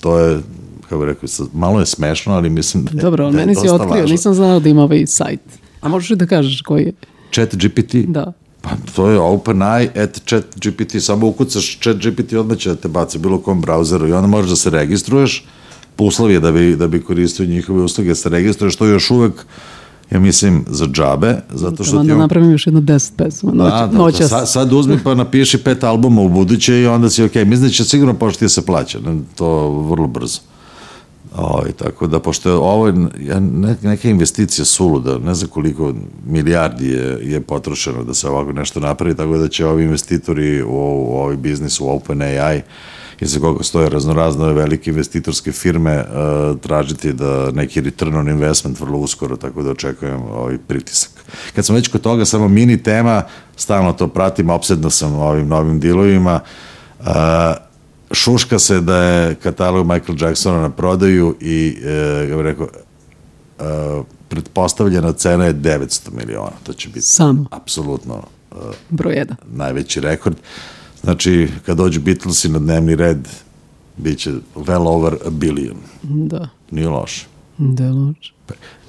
To 0.00 0.18
je, 0.18 0.40
kako 0.82 0.98
bih 0.98 1.06
rekao, 1.06 1.28
malo 1.52 1.80
je 1.80 1.86
smešno, 1.86 2.34
ali 2.34 2.50
mislim 2.50 2.84
da 2.84 2.90
je, 2.90 3.02
Dobro, 3.02 3.30
da 3.30 3.40
je 3.40 3.46
meni 3.46 3.54
si 3.54 3.68
otkrio, 3.68 3.90
važno. 3.90 4.12
nisam 4.12 4.34
znala 4.34 4.58
da 4.58 4.68
ima 4.68 4.82
ovaj 4.82 5.06
sajt. 5.06 5.40
A 5.80 5.88
možeš 5.88 6.10
li 6.10 6.16
da 6.16 6.26
kažeš 6.26 6.62
koji 6.62 6.82
je? 6.84 6.92
Chat 7.34 7.54
GPT? 7.54 7.94
Da. 7.94 8.32
Pa 8.60 8.70
to 8.94 9.08
je 9.10 9.18
OpenAI 9.18 9.88
at 9.96 10.20
chat 10.26 10.44
GPT, 10.56 11.02
samo 11.02 11.26
ukucaš 11.26 11.78
chat 11.80 11.96
GPT 11.96 12.32
odmah 12.32 12.58
će 12.58 12.68
da 12.68 12.76
te 12.76 12.88
baci 12.88 13.18
bilo 13.18 13.38
kom 13.38 13.60
brauzeru 13.60 14.08
i 14.08 14.12
onda 14.12 14.26
možeš 14.26 14.50
da 14.50 14.56
se 14.56 14.70
registruješ, 14.70 15.44
po 15.96 16.04
uslovi 16.04 16.34
je 16.34 16.40
da 16.40 16.52
bi, 16.52 16.76
da 16.76 16.86
bi 16.86 17.02
koristio 17.02 17.46
njihove 17.46 17.82
usluge, 17.82 18.14
se 18.14 18.28
registruješ, 18.28 18.76
to 18.76 18.86
je 18.86 18.92
još 18.92 19.10
uvek, 19.10 19.46
ja 20.12 20.20
mislim, 20.20 20.64
za 20.68 20.86
džabe, 20.86 21.36
zato 21.50 21.84
što 21.84 21.96
Onda 21.96 22.08
ti 22.08 22.12
on... 22.12 22.18
napravim 22.18 22.50
još 22.50 22.66
jedno 22.66 22.80
deset 22.80 23.16
pesma. 23.16 23.52
Noć, 23.52 23.72
Da, 23.72 23.86
da, 23.86 23.98
noćas. 23.98 24.28
sad, 24.30 24.50
sad 24.50 24.72
uzmi 24.72 24.98
pa 25.04 25.14
napiši 25.14 25.58
pet 25.58 25.84
albuma 25.84 26.20
u 26.22 26.28
buduće 26.28 26.80
i 26.80 26.86
onda 26.86 27.10
si 27.10 27.24
okej. 27.24 27.44
Mislim 27.44 27.68
da 27.68 27.72
će 27.72 27.84
sigurno 27.84 28.14
početi 28.14 28.44
da 28.44 28.48
se 28.48 28.66
plaća, 28.66 28.98
ne, 29.00 29.18
to 29.36 29.70
vrlo 29.70 30.06
brzo. 30.06 30.40
Oj, 31.36 31.72
tako 31.72 32.06
da, 32.06 32.20
pošto 32.20 32.48
je 32.48 32.54
ovo 32.54 32.88
ja, 33.20 33.40
ne, 33.40 33.76
neka 33.82 34.08
investicija 34.08 34.64
suluda, 34.64 35.18
ne 35.18 35.34
znam 35.34 35.50
koliko 35.50 35.94
milijardi 36.26 36.88
je, 36.88 37.18
je 37.22 37.40
potrošeno 37.40 38.04
da 38.04 38.14
se 38.14 38.28
ovako 38.28 38.52
nešto 38.52 38.80
napravi, 38.80 39.16
tako 39.16 39.38
da 39.38 39.48
će 39.48 39.66
ovi 39.66 39.84
investitori 39.84 40.62
u, 40.62 40.68
u 41.08 41.16
ovaj 41.16 41.36
biznis, 41.36 41.80
u 41.80 41.88
OpenAI, 41.88 42.62
iza 43.22 43.40
koga 43.40 43.64
stoje 43.64 43.88
raznorazne 43.88 44.52
velike 44.52 44.90
investitorske 44.90 45.52
firme, 45.52 45.98
uh, 45.98 46.60
tražiti 46.60 47.12
da 47.12 47.50
neki 47.50 47.80
return 47.80 48.16
on 48.16 48.28
investment 48.28 48.80
vrlo 48.80 48.98
uskoro, 48.98 49.36
tako 49.36 49.62
da 49.62 49.70
očekujem 49.70 50.22
ovaj 50.22 50.58
pritisak. 50.58 51.10
Kad 51.54 51.66
sam 51.66 51.76
već 51.76 51.88
kod 51.88 52.00
toga, 52.00 52.24
samo 52.24 52.48
mini 52.48 52.82
tema, 52.82 53.22
stalno 53.56 53.92
to 53.92 54.08
pratim, 54.08 54.50
opsedno 54.50 54.90
sam 54.90 55.14
ovim 55.14 55.48
novim 55.48 55.80
dilovima, 55.80 56.40
uh, 57.00 57.06
šuška 58.12 58.58
se 58.58 58.80
da 58.80 58.96
je 58.96 59.34
katalog 59.34 59.86
Michael 59.86 60.18
Jacksona 60.20 60.60
na 60.60 60.70
prodaju 60.70 61.36
i, 61.40 61.78
e, 61.84 62.26
kako 62.28 62.42
bih 62.42 62.44
rekao, 62.44 62.68
e, 63.58 64.02
pretpostavljena 64.28 65.12
cena 65.12 65.44
je 65.44 65.54
900 65.54 66.10
miliona. 66.12 66.52
To 66.62 66.72
će 66.72 66.88
biti 66.88 67.06
Samo. 67.06 67.46
apsolutno 67.50 68.22
e, 68.52 68.54
Broj 68.88 69.14
jedan. 69.14 69.36
najveći 69.52 70.00
rekord. 70.00 70.36
Znači, 71.04 71.48
kad 71.66 71.76
dođu 71.76 72.00
Beatlesi 72.00 72.48
na 72.48 72.58
dnevni 72.58 72.94
red, 72.96 73.28
bit 73.96 74.18
će 74.18 74.30
well 74.56 74.88
over 74.88 75.14
a 75.26 75.30
billion. 75.30 75.76
Da. 76.02 76.48
Nije 76.70 76.88
loše. 76.88 77.26
Da, 77.58 77.90
loš. 77.90 78.34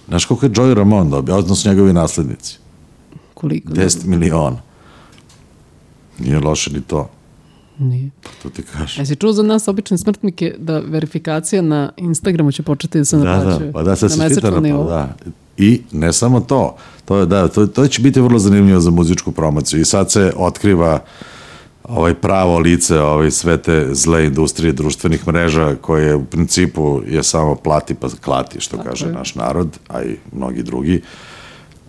Znaš 0.08 0.26
koliko 0.26 0.46
je 0.46 0.50
Joey 0.50 0.74
Ramon 0.74 1.10
dobio, 1.10 1.36
odnosno 1.38 1.72
njegovi 1.72 1.94
naslednici? 1.94 2.58
Koliko? 3.34 3.74
10 3.74 4.06
miliona. 4.06 4.58
Nije 6.20 6.40
loše 6.40 6.72
ni 6.74 6.82
to. 6.82 7.10
Nije. 7.80 8.10
Pa 8.24 8.30
to 8.44 8.50
ti 8.50 8.62
kažem. 8.64 9.02
Jesi 9.02 9.16
čuo 9.16 9.34
za 9.34 9.44
nas 9.44 9.68
obične 9.68 9.98
smrtnike 9.98 10.56
da 10.60 10.80
verifikacija 10.80 11.62
na 11.62 11.92
Instagramu 11.98 12.52
će 12.52 12.64
početi 12.64 12.98
da 12.98 13.06
se 13.06 13.18
Da, 13.18 13.24
naplaćuje? 13.24 13.68
da, 13.68 13.74
pa 13.74 13.84
da, 13.84 13.96
sad 13.96 14.12
se 14.12 14.20
nivou? 14.62 14.84
pa, 14.86 14.90
da. 14.90 15.16
I 15.58 15.82
ne 15.92 16.14
samo 16.14 16.40
to, 16.40 16.76
to, 17.06 17.18
je, 17.18 17.26
da, 17.26 17.48
to, 17.48 17.68
to 17.68 17.88
će 17.88 18.02
biti 18.02 18.22
vrlo 18.22 18.40
zanimljivo 18.40 18.80
za 18.80 18.92
muzičku 18.92 19.32
promociju 19.32 19.82
i 19.82 19.86
sad 19.86 20.12
se 20.12 20.34
otkriva 20.38 21.00
ovaj 21.84 22.14
pravo 22.14 22.60
lice 22.60 23.00
ovaj 23.00 23.32
sve 23.32 23.58
te 23.58 23.88
zle 23.92 24.26
industrije 24.26 24.74
društvenih 24.74 25.28
mreža 25.28 25.76
koje 25.82 26.16
u 26.16 26.26
principu 26.26 27.02
je 27.08 27.24
samo 27.24 27.56
plati 27.56 27.94
pa 27.94 28.08
klati 28.22 28.60
što 28.60 28.78
kaže 28.78 29.06
je. 29.06 29.14
naš 29.14 29.36
narod, 29.36 29.80
a 29.88 30.04
i 30.04 30.16
mnogi 30.32 30.64
drugi. 30.64 31.02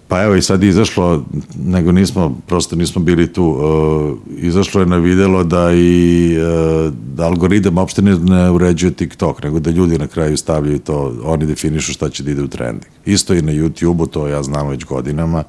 Pa 0.09 0.23
evo 0.23 0.35
i 0.35 0.43
sad 0.43 0.63
je 0.63 0.69
izašlo, 0.69 1.25
nego 1.65 1.93
nismo, 1.93 2.37
prosto 2.47 2.77
nismo 2.77 3.03
bili 3.03 3.33
tu, 3.33 3.45
uh, 3.45 4.19
izašlo 4.37 4.81
je 4.81 4.87
na 4.87 4.97
videlo 4.97 5.45
da 5.45 5.73
i 5.73 6.37
uh, 6.39 6.93
da 7.15 7.25
algoritam 7.25 7.79
uopšte 7.79 8.03
ne, 8.03 8.19
ne 8.19 8.51
uređuje 8.51 8.93
TikTok, 8.93 9.43
nego 9.43 9.61
da 9.61 9.71
ljudi 9.71 9.99
na 9.99 10.07
kraju 10.07 10.37
stavljaju 10.37 10.79
to, 10.79 11.15
oni 11.25 11.47
definišu 11.47 11.93
šta 11.93 12.09
će 12.09 12.23
da 12.23 12.31
ide 12.31 12.43
u 12.43 12.49
trending. 12.49 12.93
Isto 13.07 13.35
i 13.35 13.43
na 13.43 13.53
YouTube-u, 13.53 14.07
to 14.07 14.29
ja 14.29 14.43
znam 14.43 14.69
već 14.69 14.85
godinama, 14.85 15.45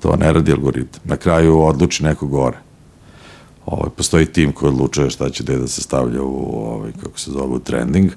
to 0.00 0.16
ne 0.16 0.32
radi 0.32 0.52
algoritam. 0.52 1.00
Na 1.04 1.16
kraju 1.16 1.60
odluči 1.60 2.04
neko 2.04 2.26
gore. 2.26 2.71
Ovaj, 3.66 3.90
postoji 3.96 4.26
tim 4.26 4.52
koji 4.52 4.68
odlučuje 4.68 5.10
šta 5.10 5.30
će 5.30 5.42
gde 5.42 5.56
da 5.56 5.68
se 5.68 5.82
stavlja 5.82 6.22
u, 6.22 6.62
ovaj, 6.66 6.92
kako 7.02 7.18
se 7.18 7.30
zove, 7.30 7.54
u 7.54 7.58
trending. 7.58 8.10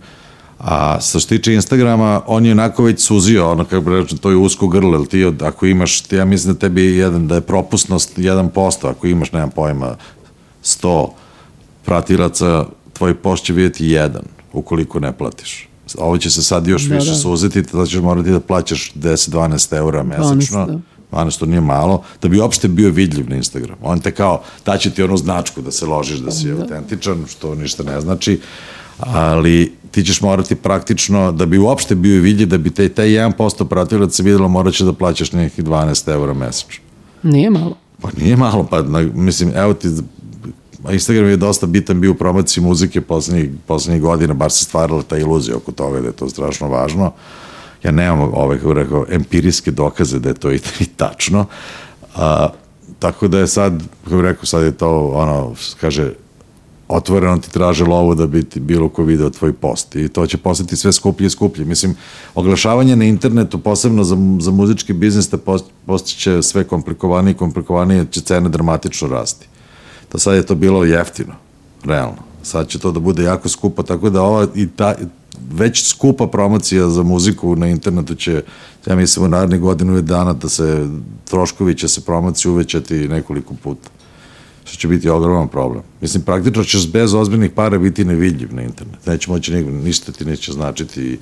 A 0.59 0.99
što 1.01 1.19
se 1.19 1.27
tiče 1.27 1.53
Instagrama, 1.53 2.21
on 2.27 2.45
je 2.45 2.51
onako 2.51 2.83
već 2.83 3.01
suzio, 3.01 3.51
ono 3.51 3.65
kako 3.65 3.81
bi 3.81 3.91
rečeno, 3.91 4.21
to 4.21 4.29
je 4.29 4.35
usko 4.35 4.67
grlo, 4.67 4.97
jer 4.97 5.07
ti 5.07 5.23
od, 5.23 5.41
ako 5.41 5.65
imaš, 5.65 6.01
ti, 6.01 6.15
ja 6.15 6.25
mislim 6.25 6.53
da 6.53 6.59
tebi 6.59 6.83
je 6.83 6.97
jedan, 6.97 7.27
da 7.27 7.35
je 7.35 7.41
propusnost 7.41 8.17
1%, 8.17 8.89
ako 8.89 9.07
imaš, 9.07 9.31
nemam 9.31 9.49
pojma, 9.49 9.95
100 10.63 11.07
pratilaca, 11.85 12.65
tvoj 12.93 13.15
post 13.15 13.45
će 13.45 13.53
vidjeti 13.53 13.87
jedan, 13.87 14.23
ukoliko 14.53 14.99
ne 14.99 15.17
platiš. 15.17 15.69
Ovo 15.97 16.17
će 16.17 16.29
se 16.31 16.43
sad 16.43 16.67
još 16.67 16.83
Da, 16.83 16.95
više 16.95 17.09
da. 17.09 17.15
suziti, 17.15 17.63
tada 17.63 17.85
ćeš 17.85 17.99
morati 17.99 18.29
da 18.29 18.39
plaćaš 18.39 18.93
10-12 18.93 19.77
eura 19.77 20.03
mesečno. 20.03 20.65
12, 20.65 20.67
da. 20.67 20.79
12 21.11 21.39
to 21.39 21.45
nije 21.45 21.61
malo, 21.61 22.03
da 22.21 22.27
bi 22.27 22.39
uopšte 22.39 22.67
bio 22.67 22.89
vidljiv 22.89 23.29
na 23.29 23.35
Instagramu. 23.35 23.81
On 23.83 23.99
te 23.99 24.11
kao, 24.11 24.43
daće 24.65 24.91
ti 24.91 25.03
onu 25.03 25.17
značku 25.17 25.61
da 25.61 25.71
se 25.71 25.85
ložiš 25.85 26.17
da 26.17 26.31
si 26.31 26.51
autentičan, 26.51 27.25
što 27.27 27.55
ništa 27.55 27.83
ne 27.83 28.01
znači, 28.01 28.39
ali 28.99 29.73
ti 29.91 30.03
ćeš 30.03 30.21
morati 30.21 30.55
praktično, 30.55 31.31
da 31.31 31.45
bi 31.45 31.57
uopšte 31.57 31.95
bio 31.95 32.21
vidljiv, 32.21 32.47
da 32.47 32.57
bi 32.57 32.69
te, 32.69 32.89
taj 32.89 33.07
1% 33.07 33.65
pratilaca 33.65 34.23
vidjelo, 34.23 34.47
morat 34.47 34.73
će 34.73 34.85
da 34.85 34.93
plaćaš 34.93 35.31
nekih 35.31 35.65
12 35.65 36.11
eura 36.11 36.33
mesečno. 36.33 36.83
Nije 37.23 37.49
malo. 37.49 37.77
Pa 38.01 38.09
nije 38.17 38.37
malo, 38.37 38.67
pa 38.69 38.81
na, 38.81 39.01
mislim, 39.13 39.51
evo 39.55 39.73
ti, 39.73 39.87
Instagram 40.91 41.29
je 41.29 41.37
dosta 41.37 41.65
bitan 41.65 42.01
bio 42.01 42.11
u 42.11 42.15
promociji 42.15 42.63
muzike 42.63 43.01
poslednjih, 43.01 43.49
poslednjih 43.67 44.01
godina, 44.01 44.33
bar 44.33 44.51
se 44.51 44.65
stvarala 44.65 45.03
ta 45.03 45.17
iluzija 45.17 45.57
oko 45.57 45.71
toga 45.71 45.99
da 45.99 46.07
je 46.07 46.13
to 46.13 46.29
strašno 46.29 46.67
važno. 46.67 47.11
Ja 47.85 47.91
nemam, 47.91 48.19
ovaj, 48.33 48.57
kako 48.57 48.73
rekao, 48.73 49.05
empirijske 49.09 49.71
dokaze 49.71 50.19
da 50.19 50.29
je 50.29 50.35
to 50.35 50.51
i, 50.51 50.55
i 50.79 50.85
tačno. 50.85 51.45
A, 52.15 52.49
tako 52.99 53.27
da 53.27 53.39
je 53.39 53.47
sad, 53.47 53.83
kako 54.03 54.21
rekao, 54.21 54.45
sad 54.45 54.63
je 54.63 54.71
to, 54.71 55.07
ono, 55.07 55.55
kaže, 55.81 56.13
otvoreno 56.87 57.37
ti 57.37 57.51
traže 57.51 57.85
lovu 57.85 58.15
da 58.15 58.27
bi 58.27 58.43
ti 58.43 58.59
bilo 58.59 58.89
ko 58.89 59.03
video 59.03 59.29
tvoj 59.29 59.53
post 59.53 59.95
i 59.95 60.07
to 60.07 60.27
će 60.27 60.37
postati 60.37 60.75
sve 60.75 60.93
skuplje 60.93 61.27
i 61.27 61.29
skuplje. 61.29 61.65
Mislim, 61.65 61.95
oglašavanje 62.35 62.95
na 62.95 63.05
internetu, 63.05 63.57
posebno 63.57 64.03
za, 64.03 64.17
za 64.39 64.51
muzički 64.51 64.93
biznis, 64.93 65.29
da 65.29 65.37
post, 65.37 65.65
postiće 65.85 66.41
sve 66.41 66.63
komplikovanije 66.63 67.31
i 67.31 67.37
komplikovanije, 67.37 68.05
će 68.11 68.21
cene 68.21 68.49
dramatično 68.49 69.07
rasti. 69.07 69.47
Do 70.11 70.19
sad 70.19 70.35
je 70.35 70.45
to 70.45 70.55
bilo 70.55 70.83
jeftino, 70.83 71.33
realno. 71.83 72.17
Sad 72.43 72.67
će 72.67 72.79
to 72.79 72.91
da 72.91 72.99
bude 72.99 73.23
jako 73.23 73.49
skupo, 73.49 73.83
tako 73.83 74.09
da 74.09 74.21
ova 74.21 74.47
i 74.55 74.67
ta, 74.67 74.95
već 75.51 75.85
skupa 75.85 76.27
promocija 76.27 76.89
za 76.89 77.03
muziku 77.03 77.55
na 77.55 77.67
internetu 77.67 78.15
će, 78.15 78.43
ja 78.87 78.95
mislim, 78.95 79.25
u 79.25 79.29
narednih 79.29 79.59
godinu 79.59 79.97
i 79.97 80.01
dana 80.01 80.33
da 80.33 80.49
se 80.49 80.87
troškovi 81.29 81.75
će 81.75 81.87
se 81.87 82.01
promocije 82.01 82.51
uvećati 82.51 83.07
nekoliko 83.07 83.53
puta 83.63 83.89
što 84.65 84.77
će 84.77 84.87
biti 84.87 85.09
ogroman 85.09 85.47
problem. 85.47 85.83
Mislim, 86.01 86.23
praktično 86.23 86.63
ćeš 86.63 86.91
bez 86.91 87.13
ozbiljnih 87.13 87.51
para 87.51 87.77
biti 87.77 88.05
nevidljiv 88.05 88.53
na 88.53 88.61
internet. 88.61 89.05
Neće 89.05 89.31
moći 89.31 89.53
nigde, 89.53 89.71
ništa 89.71 90.11
ti 90.11 90.25
neće 90.25 90.51
značiti 90.51 91.19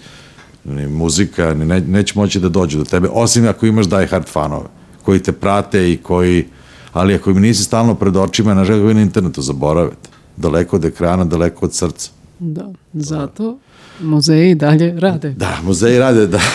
ni 0.66 0.88
muzika, 0.88 1.54
ni 1.54 1.66
ne, 1.66 1.82
neće 1.82 2.14
moći 2.16 2.40
da 2.40 2.50
dođu 2.50 2.78
do 2.78 2.84
tebe, 2.84 3.08
osim 3.12 3.48
ako 3.48 3.66
imaš 3.66 3.88
die 3.90 4.08
hard 4.08 4.26
fanove, 4.26 4.66
koji 5.04 5.20
te 5.20 5.32
prate 5.32 5.92
i 5.92 5.98
koji, 5.98 6.46
ali 6.94 7.16
ako 7.16 7.30
im 7.30 7.42
nisi 7.42 7.64
stalno 7.64 7.96
pred 7.96 8.18
očima, 8.18 8.54
na 8.54 8.66
želju 8.66 8.94
na 8.94 9.02
internetu 9.02 9.42
zaboravite. 9.42 10.10
Daleko 10.38 10.76
od 10.76 10.86
ekrana, 10.86 11.26
daleko 11.26 11.66
od 11.66 11.74
srca. 11.74 12.12
Da. 12.40 12.72
Zato 12.94 13.58
muzeji 14.02 14.52
i 14.52 14.56
dalje 14.56 15.00
rade. 15.00 15.30
Da, 15.30 15.58
muzeji 15.64 16.00
rade, 16.00 16.28
da. 16.28 16.40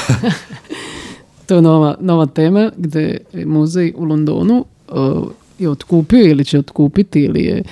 To 1.46 1.54
je 1.54 1.62
nova, 1.62 1.96
nova 2.00 2.26
tema 2.26 2.70
gde 2.76 3.18
je 3.32 3.46
muzej 3.46 3.92
u 3.96 4.04
Londonu 4.04 4.64
uh, 4.88 5.28
je 5.58 5.70
otkupio 5.70 6.20
ili 6.20 6.44
će 6.44 6.58
otkupiti 6.58 7.20
ili 7.20 7.44
je 7.44 7.62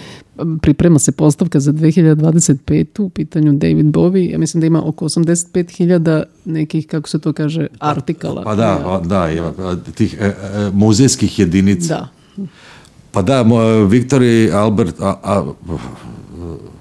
priprema 0.62 0.98
se 0.98 1.12
postavka 1.12 1.61
za 1.61 1.72
2025. 1.72 3.02
u 3.02 3.09
pitanju 3.09 3.52
David 3.52 3.87
Bowie. 3.87 4.33
Ja 4.33 4.38
mislim 4.38 4.61
da 4.61 4.66
ima 4.66 4.88
oko 4.88 5.05
85.000 5.05 6.22
nekih, 6.44 6.87
kako 6.87 7.09
se 7.09 7.18
to 7.18 7.33
kaže, 7.33 7.66
artikala. 7.79 8.42
Pa 8.42 8.55
da, 8.55 8.81
pa 8.85 9.00
da, 9.00 9.31
ima, 9.31 9.52
tih 9.94 10.16
e, 10.20 10.24
e, 10.24 10.33
muzejskih 10.72 11.38
jedinica. 11.38 11.94
Da. 12.37 12.46
Pa 13.11 13.22
da, 13.22 13.44
mo- 13.44 13.85
Victoria 13.85 14.59
Albert, 14.59 15.00
a, 15.00 15.20
a, 15.22 15.52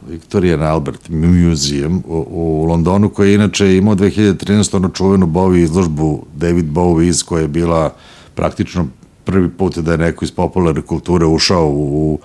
Victorian 0.10 0.62
Albert 0.62 1.10
Museum 1.10 2.04
u, 2.08 2.26
u 2.30 2.66
Londonu, 2.66 3.10
koji 3.10 3.30
je 3.30 3.36
inače 3.36 3.78
imao 3.78 3.96
2013. 3.96 4.76
ono 4.76 4.90
čuvenu 4.90 5.28
Bowie 5.28 5.64
izložbu 5.64 6.26
David 6.36 6.66
Bowie 6.66 7.08
iz 7.08 7.24
koja 7.24 7.42
je 7.42 7.48
bila 7.48 7.94
praktično 8.36 8.88
prvi 9.24 9.50
put 9.50 9.78
da 9.78 9.92
je 9.92 9.98
neko 9.98 10.26
iz 10.26 10.32
popularne 10.32 10.82
kulture 10.82 11.26
ušao 11.26 11.68
u, 11.68 12.20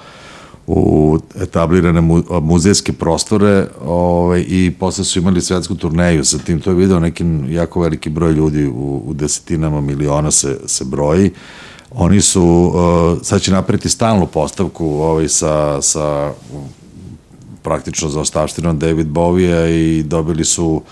u 0.67 1.19
etablirane 1.41 2.01
mu, 2.01 2.23
muzejske 2.43 2.93
prostore 2.93 3.67
ovaj, 3.85 4.45
i 4.49 4.73
posle 4.79 5.05
su 5.05 5.19
imali 5.19 5.41
svetsku 5.41 5.75
turneju 5.75 6.25
sa 6.25 6.39
tim. 6.39 6.61
To 6.61 6.71
je 6.71 6.77
video 6.77 7.01
neki 7.01 7.25
jako 7.49 7.81
veliki 7.81 8.11
broj 8.11 8.33
ljudi 8.33 8.67
u, 8.67 9.03
u 9.07 9.15
desetinama 9.15 9.81
miliona 9.81 10.31
se, 10.31 10.59
se 10.67 10.85
broji. 10.85 11.31
Oni 11.91 12.21
su, 12.21 12.43
uh, 12.43 13.23
sad 13.23 13.41
će 13.41 13.53
napraviti 13.53 13.89
stalnu 13.89 14.27
postavku 14.27 14.87
ovaj, 14.87 15.29
sa, 15.29 15.83
sa 15.83 16.33
praktično 17.63 18.09
za 18.09 18.21
ostavštinom 18.21 18.79
David 18.79 19.07
Bowie-a 19.07 19.67
i 19.69 20.03
dobili 20.03 20.45
su 20.45 20.83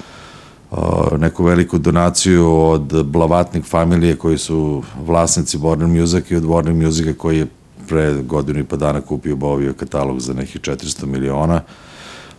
uh, 0.71 0.79
neku 1.19 1.45
veliku 1.45 1.79
donaciju 1.79 2.57
od 2.57 3.07
Blavatnik 3.07 3.65
familije 3.65 4.17
koji 4.17 4.39
su 4.39 4.83
vlasnici 5.07 5.59
Warner 5.59 6.01
Music 6.01 6.31
i 6.31 6.37
od 6.37 6.45
Warner 6.45 6.85
Musica 6.85 7.13
koji 7.19 7.39
je 7.39 7.47
pre 7.89 8.23
godinu 8.23 8.61
i 8.61 8.65
pa 8.65 8.77
dana 8.77 9.01
kupio 9.01 9.37
Bowie 9.37 9.73
katalog 9.73 10.21
za 10.21 10.35
nekih 10.35 10.61
400 10.61 11.07
miliona. 11.07 11.61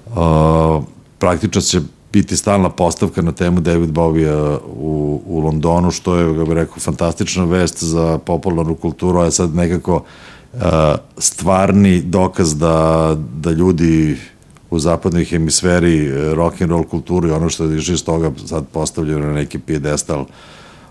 Uh, 0.05 0.83
praktično 1.19 1.61
će 1.61 1.81
biti 2.13 2.37
stalna 2.37 2.69
postavka 2.69 3.21
na 3.21 3.31
temu 3.31 3.59
David 3.59 3.89
Bowie 3.89 4.57
u, 4.65 5.21
u 5.25 5.39
Londonu, 5.39 5.91
što 5.91 6.15
je, 6.15 6.33
ga 6.33 6.43
bih 6.45 6.53
rekao, 6.53 6.79
fantastična 6.79 7.45
vest 7.45 7.83
za 7.83 8.17
popularnu 8.17 8.75
kulturu, 8.75 9.19
a 9.19 9.31
sad 9.31 9.55
nekako 9.55 10.03
stvarni 11.17 12.01
dokaz 12.01 12.57
da, 12.57 13.17
da 13.41 13.51
ljudi 13.51 14.17
u 14.69 14.79
zapadnoj 14.79 15.25
hemisferi 15.25 16.07
eh, 16.07 16.33
rock 16.33 16.61
and 16.61 16.71
roll 16.71 16.83
kulturu 16.83 17.27
i 17.27 17.31
ono 17.31 17.49
što 17.49 17.63
je 17.63 17.77
iz 17.77 18.03
toga 18.05 18.31
sad 18.45 18.67
postavljeno 18.67 19.25
na 19.25 19.33
neki 19.33 19.59
pijedestal 19.59 20.25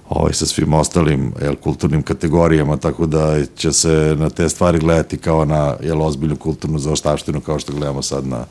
ovaj, 0.08 0.32
sa 0.32 0.46
svim 0.46 0.74
ostalim 0.74 1.32
jel, 1.42 1.54
kulturnim 1.54 2.02
kategorijama, 2.02 2.76
tako 2.76 3.06
da 3.06 3.44
će 3.56 3.72
se 3.72 4.16
na 4.18 4.30
te 4.30 4.48
stvari 4.48 4.78
gledati 4.78 5.18
kao 5.18 5.44
na 5.44 5.76
jel, 5.82 6.02
ozbiljnu 6.02 6.36
kulturnu 6.36 6.78
zaostavštinu, 6.78 7.40
kao 7.40 7.58
što 7.58 7.72
gledamo 7.72 8.02
sad 8.02 8.26
na, 8.26 8.44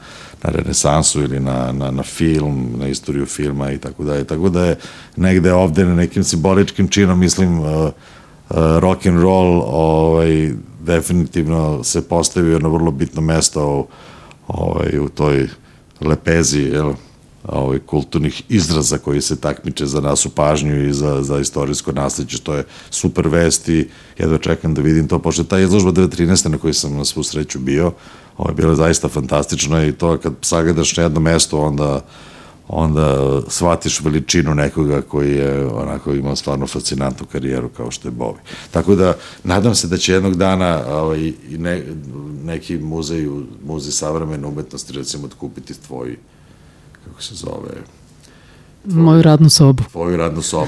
na 0.43 0.49
renesansu 0.49 1.21
ili 1.21 1.39
na, 1.39 1.71
na, 1.71 1.91
na 1.91 2.03
film, 2.03 2.73
na 2.77 2.87
istoriju 2.87 3.25
filma 3.25 3.71
i 3.71 3.77
tako 3.77 4.03
dalje. 4.03 4.23
Tako 4.23 4.49
da 4.49 4.65
je 4.65 4.75
negde 5.15 5.53
ovde 5.53 5.85
na 5.85 5.95
nekim 5.95 6.23
simboličkim 6.23 6.87
činom, 6.87 7.19
mislim, 7.19 7.59
uh, 7.59 7.91
rock 8.79 9.05
and 9.05 9.21
roll 9.21 9.61
ovaj, 9.65 10.51
definitivno 10.79 11.83
se 11.83 12.07
postavio 12.07 12.59
na 12.59 12.69
vrlo 12.69 12.91
bitno 12.91 13.21
mesto 13.21 13.87
ovaj, 14.47 14.99
u 14.99 15.09
toj 15.09 15.47
lepezi, 16.01 16.59
jel, 16.59 16.93
ovaj, 17.47 17.79
kulturnih 17.79 18.43
izraza 18.49 18.97
koji 18.97 19.21
se 19.21 19.35
takmiče 19.35 19.85
za 19.85 20.01
nas 20.01 20.25
u 20.25 20.29
pažnju 20.29 20.87
i 20.87 20.93
za, 20.93 21.23
za 21.23 21.39
istorijsko 21.39 21.91
nasledđe, 21.91 22.37
što 22.37 22.53
je 22.53 22.63
super 22.89 23.27
vest 23.27 23.69
i 23.69 23.89
jedva 24.17 24.37
čekam 24.37 24.73
da 24.73 24.81
vidim 24.81 25.07
to, 25.07 25.19
pošto 25.19 25.43
ta 25.43 25.59
izložba 25.59 25.91
2013. 25.91 26.47
na 26.47 26.57
kojoj 26.57 26.73
sam 26.73 26.97
na 26.97 27.05
svu 27.05 27.23
sreću 27.23 27.59
bio, 27.59 27.91
ovo 28.37 28.49
je 28.49 28.55
bilo 28.55 28.75
zaista 28.75 29.09
fantastično 29.09 29.85
i 29.85 29.91
to 29.91 30.17
kad 30.17 30.33
sagledaš 30.41 30.97
na 30.97 31.03
jedno 31.03 31.19
mesto, 31.19 31.61
onda 31.61 32.05
onda 32.67 33.39
shvatiš 33.47 34.01
veličinu 34.01 34.55
nekoga 34.55 35.01
koji 35.01 35.35
je 35.35 35.65
onako 35.65 36.13
imao 36.13 36.35
stvarno 36.35 36.67
fascinantnu 36.67 37.25
karijeru 37.31 37.69
kao 37.69 37.91
što 37.91 38.07
je 38.07 38.11
Bovi. 38.11 38.39
Tako 38.71 38.95
da, 38.95 39.13
nadam 39.43 39.75
se 39.75 39.87
da 39.87 39.97
će 39.97 40.13
jednog 40.13 40.35
dana 40.35 40.83
ovaj, 40.89 41.33
ne, 41.49 41.83
neki 42.43 42.77
muzej, 42.77 43.27
muzej 43.65 43.91
savremene 43.91 44.47
umetnosti 44.47 44.93
recimo 44.93 45.25
otkupiti 45.25 45.81
tvoj 45.87 46.17
kako 47.05 47.21
se 47.21 47.35
zove, 47.35 47.69
Moju 48.87 49.21
radnu 49.21 49.49
sobu. 49.49 49.83
tvoju 49.83 50.17
radnu 50.17 50.41
sobu, 50.41 50.67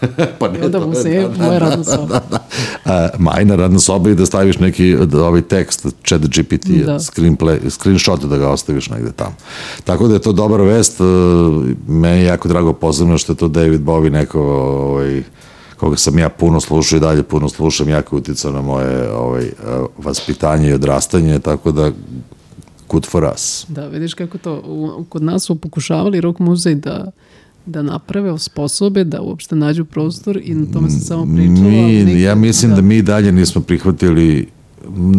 da. 0.00 0.26
pa 0.38 0.48
ne, 0.48 0.68
Da 0.68 0.80
mu 0.80 0.92
to 0.92 0.98
je- 0.98 1.02
se 1.02 1.30
moja 1.38 1.58
radna 1.58 1.84
soba. 1.84 2.20
a, 2.84 3.08
majna 3.18 3.56
radna 3.56 3.78
soba 3.78 4.10
i 4.10 4.14
da 4.14 4.26
staviš 4.26 4.58
neki 4.58 4.96
da, 4.96 5.24
ovaj 5.24 5.42
tekst 5.42 5.86
chat 6.04 6.20
GPT 6.22 6.66
Da. 6.68 6.84
da. 6.84 6.94
screenplay, 6.94 7.70
screenshot 7.70 8.20
da 8.20 8.38
ga 8.38 8.48
ostaviš 8.48 8.90
negde 8.90 9.12
tamo. 9.12 9.34
Tako 9.84 10.08
da 10.08 10.14
je 10.14 10.20
to 10.20 10.32
dobra 10.32 10.64
vest, 10.64 11.00
e, 11.00 11.04
meni 11.88 12.18
je 12.18 12.24
jako 12.24 12.48
drago 12.48 12.72
posebno 12.72 13.18
što 13.18 13.32
je 13.32 13.36
to 13.36 13.48
David 13.48 13.80
Bowie 13.80 14.10
neko 14.10 14.40
ovaj, 14.42 15.22
koga 15.76 15.96
sam 15.96 16.18
ja 16.18 16.28
puno 16.28 16.60
slušao 16.60 16.96
i 16.96 17.00
dalje 17.00 17.22
puno 17.22 17.48
slušam, 17.48 17.88
jako 17.88 18.16
uticao 18.16 18.52
na 18.52 18.62
moje 18.62 19.12
ovaj, 19.12 19.44
e, 19.44 19.50
vaspitanje 19.98 20.68
i 20.68 20.74
odrastanje, 20.74 21.38
tako 21.38 21.72
da 21.72 21.90
good 22.88 23.06
for 23.06 23.30
us. 23.34 23.64
Da, 23.68 23.86
vidiš 23.86 24.14
kako 24.14 24.38
to, 24.38 24.54
u, 24.58 25.04
kod 25.04 25.22
nas 25.22 25.42
su 25.42 25.54
pokušavali 25.56 26.20
rock 26.20 26.38
muzej 26.38 26.74
da 26.74 27.10
da 27.66 27.82
naprave, 27.82 28.30
osposobe, 28.32 29.04
da 29.04 29.20
uopšte 29.20 29.56
nađu 29.56 29.84
prostor 29.84 30.40
i 30.42 30.54
na 30.54 30.66
tome 30.72 30.90
se 30.90 31.00
samo 31.00 31.24
pričalo. 31.26 31.68
Mi, 31.68 32.04
nikad- 32.04 32.20
ja 32.20 32.34
mislim 32.34 32.74
da. 32.74 32.80
mi 32.80 33.02
dalje 33.02 33.32
nismo 33.32 33.60
prihvatili 33.60 34.48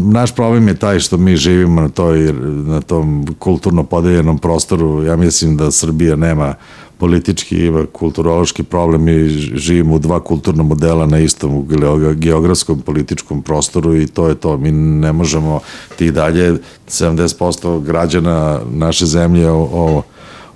naš 0.06 0.36
problem 0.36 0.68
je 0.68 0.74
taj 0.76 1.00
što 1.00 1.18
mi 1.18 1.38
živimo 1.38 1.82
na 1.82 1.90
toj 1.90 2.34
na 2.66 2.82
tom 2.82 3.28
kulturno 3.40 3.84
podeljenom 3.84 4.38
prostoru. 4.38 5.04
Ja 5.04 5.16
mislim 5.16 5.58
da 5.58 5.72
Srbija 5.72 6.16
nema 6.16 6.54
politički 6.98 7.58
ima 7.58 7.86
kulturološki 7.86 8.64
problem 8.64 9.04
mi 9.04 9.28
živimo 9.56 9.96
u 9.96 10.00
dva 10.00 10.20
kulturna 10.20 10.64
modela 10.64 11.06
na 11.06 11.20
istom 11.20 11.68
geo- 11.68 12.14
geografskom 12.14 12.80
političkom 12.82 13.42
prostoru 13.42 13.96
i 13.96 14.08
to 14.08 14.28
je 14.28 14.36
to. 14.36 14.58
Mi 14.58 14.72
ne 14.72 15.14
možemo 15.14 15.60
ti 15.98 16.12
dalje 16.12 16.58
70% 16.88 17.82
građana 17.82 18.60
naše 18.70 19.06
zemlje 19.06 19.50
o, 19.50 19.70
o 19.72 20.02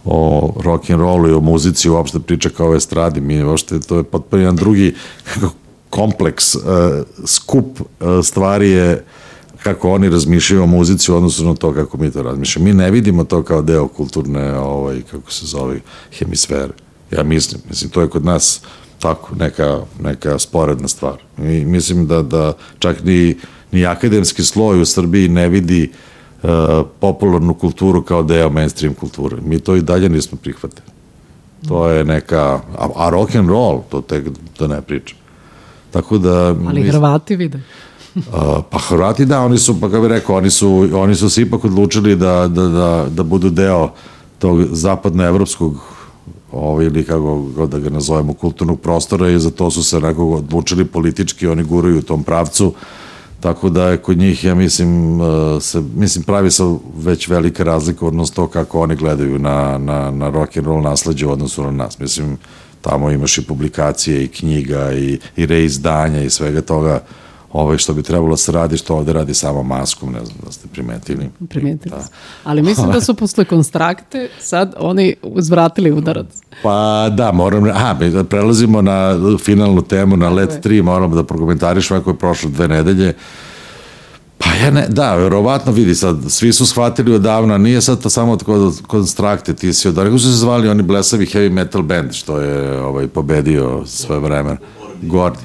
o 0.06 0.54
rock 0.64 0.90
and 0.90 1.02
rollu 1.02 1.30
i 1.30 1.34
o 1.34 1.40
muzici 1.40 1.90
uopšte 1.90 2.20
priča 2.20 2.50
kao 2.50 2.70
o 2.70 2.76
estradi. 2.76 3.22
Mi 3.22 3.44
uopšte, 3.44 3.80
to 3.80 3.98
je 3.98 4.04
potpuno 4.04 4.42
jedan 4.42 4.56
drugi 4.56 4.96
kompleks, 5.90 6.56
uh, 6.56 6.62
skup 7.26 7.80
uh, 7.80 8.08
stvari 8.24 8.70
je 8.70 9.06
kako 9.64 9.92
oni 9.92 10.10
razmišljaju 10.10 10.64
o 10.64 10.68
muzici 10.68 11.12
u 11.12 11.16
odnosu 11.16 11.46
na 11.46 11.56
to 11.56 11.74
kako 11.74 11.98
mi 11.98 12.12
to 12.12 12.22
razmišljamo. 12.22 12.66
Mi 12.66 12.74
ne 12.74 12.92
vidimo 12.92 13.24
to 13.24 13.44
kao 13.44 13.62
deo 13.62 13.88
kulturne, 13.88 14.58
ovaj, 14.58 15.02
kako 15.12 15.32
se 15.32 15.46
zove, 15.46 15.80
hemisfere. 16.18 16.74
Ja 17.12 17.24
mislim, 17.24 17.62
mislim, 17.70 17.90
to 17.90 18.02
je 18.02 18.08
kod 18.08 18.26
nas 18.26 18.62
tako, 19.00 19.36
neka, 19.36 19.80
neka 20.02 20.40
sporedna 20.40 20.88
stvar. 20.88 21.18
I 21.38 21.66
mislim 21.66 22.08
da, 22.08 22.22
da 22.22 22.54
čak 22.80 23.04
ni, 23.04 23.38
ni 23.72 23.86
akademski 23.86 24.44
sloj 24.44 24.82
u 24.82 24.86
Srbiji 24.86 25.30
ne 25.30 25.50
vidi 25.50 25.92
uh, 25.92 26.15
popularnu 27.00 27.54
kulturu 27.54 28.02
kao 28.02 28.24
deo 28.24 28.50
mainstream 28.50 28.94
kulture. 28.94 29.38
Mi 29.42 29.60
to 29.60 29.76
i 29.76 29.82
dalje 29.82 30.10
nismo 30.10 30.38
prihvatili. 30.42 30.88
To 31.68 31.90
je 31.90 32.06
neka, 32.06 32.60
a, 32.78 32.88
a 32.96 33.10
rock 33.10 33.36
and 33.36 33.50
roll, 33.50 33.82
to 33.90 34.02
tek 34.02 34.26
da 34.60 34.68
ne 34.68 34.82
pričam. 34.82 35.18
Tako 35.92 36.18
da... 36.18 36.56
Ali 36.68 36.82
mis- 36.84 36.92
Hrvati 36.92 37.36
vide. 37.36 37.60
A, 38.34 38.62
pa 38.70 38.78
Hrvati 38.80 39.26
da, 39.26 39.40
oni 39.42 39.58
su, 39.58 39.80
pa 39.82 39.90
kako 39.90 40.02
bih 40.02 40.10
rekao, 40.10 40.36
oni 40.36 40.50
su, 40.50 40.90
oni 40.94 41.16
su 41.16 41.30
se 41.30 41.42
ipak 41.42 41.66
odlučili 41.66 42.16
da, 42.16 42.48
da, 42.48 42.68
da, 42.68 43.06
da 43.10 43.24
budu 43.24 43.50
deo 43.50 43.90
tog 44.40 44.64
zapadnoevropskog 44.72 45.76
ovaj, 46.52 46.86
ili 46.86 47.04
kako 47.04 47.42
god 47.56 47.70
da 47.70 47.80
ga 47.80 47.90
nazovemo, 47.90 48.34
kulturnog 48.34 48.80
prostora 48.82 49.30
i 49.30 49.40
za 49.40 49.52
to 49.52 49.72
su 49.72 49.84
se 49.84 50.00
nekog 50.00 50.32
odlučili 50.34 50.86
politički, 50.86 51.48
oni 51.48 51.64
guraju 51.64 52.00
u 52.00 52.02
tom 52.02 52.24
pravcu, 52.24 52.74
tako 53.46 53.70
da 53.70 53.88
je 53.90 53.98
kod 53.98 54.18
njih, 54.18 54.44
ja 54.44 54.56
mislim, 54.56 55.22
eh, 55.22 55.62
se, 55.62 55.82
mislim 55.96 56.24
pravi 56.24 56.52
se 56.52 56.64
već 56.98 57.28
velika 57.28 57.64
razlika 57.64 58.06
odnosno 58.06 58.36
to 58.36 58.48
kako 58.48 58.82
oni 58.82 58.96
gledaju 58.96 59.40
na, 59.40 59.78
na, 59.78 60.12
na 60.12 60.30
rock 60.30 60.58
and 60.58 60.68
roll 60.68 60.82
nasledđe 60.82 61.28
u 61.28 61.32
odnosu 61.32 61.64
na 61.64 61.72
nas. 61.72 62.00
Mislim, 62.00 62.38
tamo 62.82 63.12
imaš 63.12 63.38
i 63.38 63.46
publikacije 63.48 64.24
i 64.24 64.28
knjiga 64.28 64.94
i, 64.94 65.20
i 65.36 65.46
reizdanja 65.46 66.22
i 66.24 66.30
svega 66.30 66.62
toga 66.62 67.04
ovaj, 67.56 67.78
što 67.78 67.94
bi 67.94 68.04
trebalo 68.04 68.30
da 68.30 68.38
se 68.38 68.52
radi, 68.52 68.78
što 68.78 68.96
ovde 68.96 69.14
radi 69.14 69.34
samo 69.34 69.64
maskom, 69.64 70.12
ne 70.12 70.26
znam 70.26 70.38
da 70.46 70.52
ste 70.52 70.68
primetili. 70.68 71.30
Primetili 71.50 71.96
smo. 72.02 72.16
Ali 72.44 72.62
mislim 72.62 72.92
da 72.92 73.02
su 73.02 73.14
posle 73.24 73.46
konstrakte 73.46 74.30
sad 74.40 74.76
oni 74.80 75.16
uzvratili 75.22 75.92
udarac. 75.92 76.28
Pa 76.64 77.10
da, 77.10 77.32
moram, 77.32 77.64
mi 78.00 78.10
da 78.10 78.24
prelazimo 78.24 78.82
na 78.82 79.18
finalnu 79.44 79.82
temu, 79.82 80.18
na 80.18 80.30
Let 80.30 80.66
3, 80.66 80.82
moramo 80.82 81.16
da 81.16 81.24
prokomentarišemo 81.24 82.00
ako 82.00 82.10
je 82.10 82.18
prošlo 82.18 82.50
dve 82.50 82.68
nedelje. 82.68 83.14
Pa 84.38 84.50
ja 84.66 84.72
ne, 84.72 84.88
da, 84.90 85.16
verovatno 85.16 85.72
vidi 85.72 85.96
sad, 85.96 86.18
svi 86.28 86.54
su 86.54 86.66
shvatili 86.66 87.14
odavno, 87.14 87.58
nije 87.58 87.82
sad 87.82 88.02
to 88.02 88.10
samo 88.10 88.38
kod 88.38 88.82
konstrakte, 88.88 89.54
ti 89.54 89.74
si 89.74 89.88
od, 89.88 89.96
kako 89.96 90.18
su 90.20 90.26
se 90.26 90.38
zvali 90.38 90.70
oni 90.70 90.84
blesavi 90.84 91.26
heavy 91.26 91.52
metal 91.52 91.82
band, 91.82 92.14
što 92.14 92.40
je 92.40 92.82
ovaj, 92.82 93.08
pobedio 93.08 93.86
svoje 93.86 94.20
vreme, 94.20 94.58
Gordi. 95.02 95.40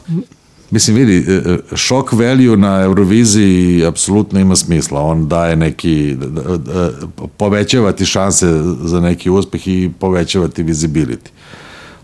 Mislim, 0.70 0.96
vidi, 0.96 1.33
e, 1.33 1.35
e, 1.35 1.59
shock 1.76 2.12
value 2.12 2.56
na 2.56 2.83
Euroviziji 2.83 3.85
apsolutno 3.87 4.40
ima 4.40 4.56
smisla. 4.56 5.00
On 5.00 5.28
daje 5.28 5.56
neki, 5.56 6.14
da- 6.14 6.56
da- 6.56 6.90
povećava 7.37 7.92
ti 7.92 8.06
šanse 8.06 8.46
za 8.83 9.00
neki 9.00 9.30
uspeh 9.30 9.68
i 9.68 9.90
povećava 9.98 10.48
ti 10.48 10.64
visibility. 10.64 11.28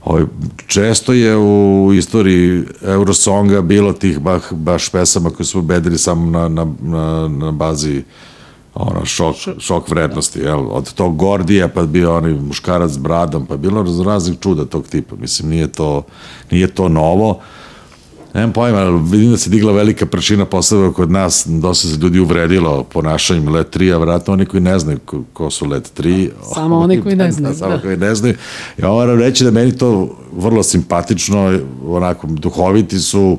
Ovaj, 0.04 0.22
često 0.66 1.12
je 1.12 1.36
u 1.36 1.90
istoriji 1.94 2.62
Eurosonga 2.82 3.60
bilo 3.62 3.92
tih 3.92 4.18
baš, 4.18 4.42
baš 4.50 4.88
pesama 4.88 5.30
koje 5.30 5.46
su 5.46 5.58
ubedili 5.58 5.98
samo 5.98 6.30
na, 6.30 6.48
na, 6.48 6.66
na, 6.82 7.28
na 7.28 7.50
bazi 7.52 8.02
ono, 8.74 9.04
šok, 9.04 9.36
šok 9.58 9.88
vrednosti, 9.90 10.38
jel? 10.38 10.66
Od 10.70 10.92
tog 10.92 11.16
Gordija, 11.16 11.68
pa 11.68 11.82
bio 11.82 12.16
onaj 12.16 12.32
muškarac 12.32 12.90
s 12.90 12.98
bradom, 12.98 13.46
pa 13.46 13.56
bilo 13.56 13.82
raz, 13.82 14.00
raznih 14.00 14.38
čuda 14.40 14.64
tog 14.64 14.86
tipa. 14.88 15.16
Mislim, 15.16 15.50
nije 15.50 15.72
to, 15.72 16.02
nije 16.50 16.66
to 16.66 16.88
novo. 16.88 17.40
Nemam 18.36 18.52
pojma, 18.52 18.78
ali 18.78 19.00
vidim 19.10 19.30
da 19.30 19.36
se 19.36 19.50
digla 19.50 19.72
velika 19.72 20.06
prčina 20.06 20.44
posle 20.44 20.92
kod 20.92 21.10
nas, 21.10 21.46
dosta 21.46 21.88
se 21.88 21.96
ljudi 21.96 22.20
uvredilo 22.20 22.84
ponašanjem 22.84 23.48
Let 23.48 23.76
3, 23.76 23.94
a 23.94 23.98
vratno 23.98 24.32
oni 24.32 24.46
koji 24.46 24.60
ne 24.60 24.78
znaju 24.78 24.98
ko, 25.04 25.22
ko 25.32 25.50
su 25.50 25.66
Let 25.66 25.92
3. 25.98 26.30
Samo 26.54 26.78
oni 26.78 27.02
koji 27.02 27.16
ne 27.16 27.32
znaju, 27.32 27.54
Samo 27.54 27.76
da. 27.76 27.82
koji 27.82 27.96
ne 27.96 28.14
znaju. 28.14 28.34
Ja 28.78 28.88
moram 28.88 29.18
reći 29.18 29.44
da 29.44 29.50
meni 29.50 29.76
to 29.76 30.16
vrlo 30.32 30.62
simpatično, 30.62 31.58
onako, 31.86 32.26
duhoviti 32.26 32.98
su, 32.98 33.38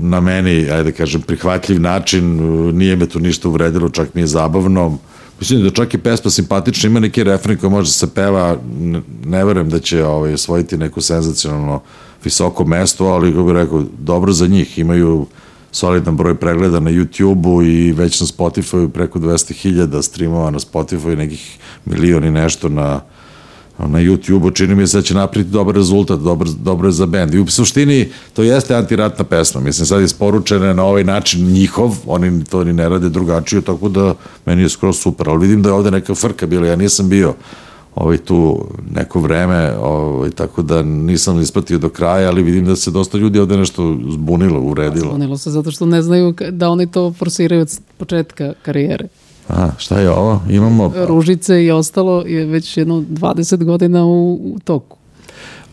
na 0.00 0.20
meni, 0.20 0.70
ajde 0.70 0.82
da 0.82 0.92
kažem, 0.92 1.20
prihvatljiv 1.20 1.80
način, 1.80 2.24
nije 2.76 2.96
me 2.96 3.06
tu 3.06 3.20
ništa 3.20 3.48
uvredilo, 3.48 3.88
čak 3.88 4.14
nije 4.14 4.26
zabavno. 4.26 4.98
Mislim 5.40 5.62
da 5.62 5.70
čak 5.70 5.94
i 5.94 5.98
pesma 5.98 6.30
simpatična, 6.30 6.90
ima 6.90 7.00
neki 7.00 7.24
refren 7.24 7.58
koji 7.58 7.70
može 7.70 7.88
da 7.88 7.92
se 7.92 8.14
peva, 8.14 8.56
ne, 8.80 9.02
ne 9.24 9.44
verujem 9.44 9.68
da 9.68 9.78
će 9.78 10.04
ovaj, 10.04 10.34
osvojiti 10.34 10.76
neku 10.76 11.00
senzacionalno 11.00 11.80
visoko 12.28 12.64
mesto, 12.64 13.06
ali 13.06 13.32
kako 13.32 13.44
bih 13.44 13.54
rekao, 13.54 13.84
dobro 13.98 14.32
za 14.32 14.46
njih, 14.46 14.78
imaju 14.78 15.26
solidan 15.72 16.16
broj 16.16 16.34
pregleda 16.34 16.80
na 16.80 16.90
YouTube-u 16.90 17.62
i 17.62 17.92
već 17.92 18.20
na 18.20 18.26
Spotify 18.26 18.88
preko 18.88 19.18
200.000 19.18 20.02
streamova 20.02 20.50
na 20.50 20.58
Spotify, 20.58 21.16
nekih 21.16 21.58
milion 21.84 22.24
i 22.24 22.30
nešto 22.30 22.68
na 22.68 23.00
na 23.78 23.98
YouTube-u, 23.98 24.50
čini 24.50 24.74
mi 24.74 24.86
se 24.86 24.98
da 24.98 25.02
će 25.02 25.14
napriti 25.14 25.50
dobar 25.50 25.74
rezultat, 25.74 26.20
dobro, 26.20 26.48
dobro 26.62 26.88
je 26.88 26.92
za 26.92 27.06
bend. 27.06 27.34
I 27.34 27.38
u 27.38 27.46
suštini 27.46 28.08
to 28.32 28.42
jeste 28.42 28.74
antiratna 28.74 29.24
pesma, 29.24 29.60
mislim 29.60 29.86
sad 29.86 30.00
je 30.00 30.04
isporučena 30.04 30.72
na 30.72 30.84
ovaj 30.84 31.04
način 31.04 31.46
njihov, 31.46 31.96
oni 32.06 32.44
to 32.44 32.64
ni 32.64 32.72
ne 32.72 32.88
rade 32.88 33.08
drugačije, 33.08 33.62
tako 33.62 33.88
da 33.88 34.14
meni 34.46 34.62
je 34.62 34.68
skoro 34.68 34.92
super, 34.92 35.28
ali 35.28 35.46
vidim 35.46 35.62
da 35.62 35.68
je 35.68 35.72
ovde 35.72 35.90
neka 35.90 36.14
frka 36.14 36.46
bila, 36.46 36.66
ja 36.66 36.76
nisam 36.76 37.08
bio 37.08 37.34
ovaj 37.94 38.18
tu 38.18 38.64
neko 38.94 39.20
vreme, 39.20 39.76
ovaj, 39.76 40.30
tako 40.30 40.62
da 40.62 40.82
nisam 40.82 41.40
ispratio 41.40 41.78
do 41.78 41.88
kraja, 41.88 42.28
ali 42.28 42.42
vidim 42.42 42.64
da 42.64 42.76
se 42.76 42.90
dosta 42.90 43.18
ljudi 43.18 43.38
ovde 43.38 43.56
nešto 43.56 43.96
zbunilo, 44.10 44.60
uredilo. 44.60 45.08
Zbunilo 45.08 45.38
se 45.38 45.50
zato 45.50 45.70
što 45.70 45.86
ne 45.86 46.02
znaju 46.02 46.34
da 46.50 46.70
oni 46.70 46.86
to 46.86 47.12
forsiraju 47.12 47.62
od 47.62 47.80
početka 47.96 48.52
karijere. 48.62 49.08
A, 49.48 49.70
šta 49.78 50.00
je 50.00 50.10
ovo? 50.10 50.40
Imamo... 50.50 50.92
Ružice 50.96 51.64
i 51.64 51.70
ostalo 51.70 52.22
je 52.26 52.44
već 52.44 52.76
jedno 52.76 53.04
20 53.10 53.64
godina 53.64 54.04
u, 54.04 54.34
u 54.34 54.58
toku. 54.64 54.96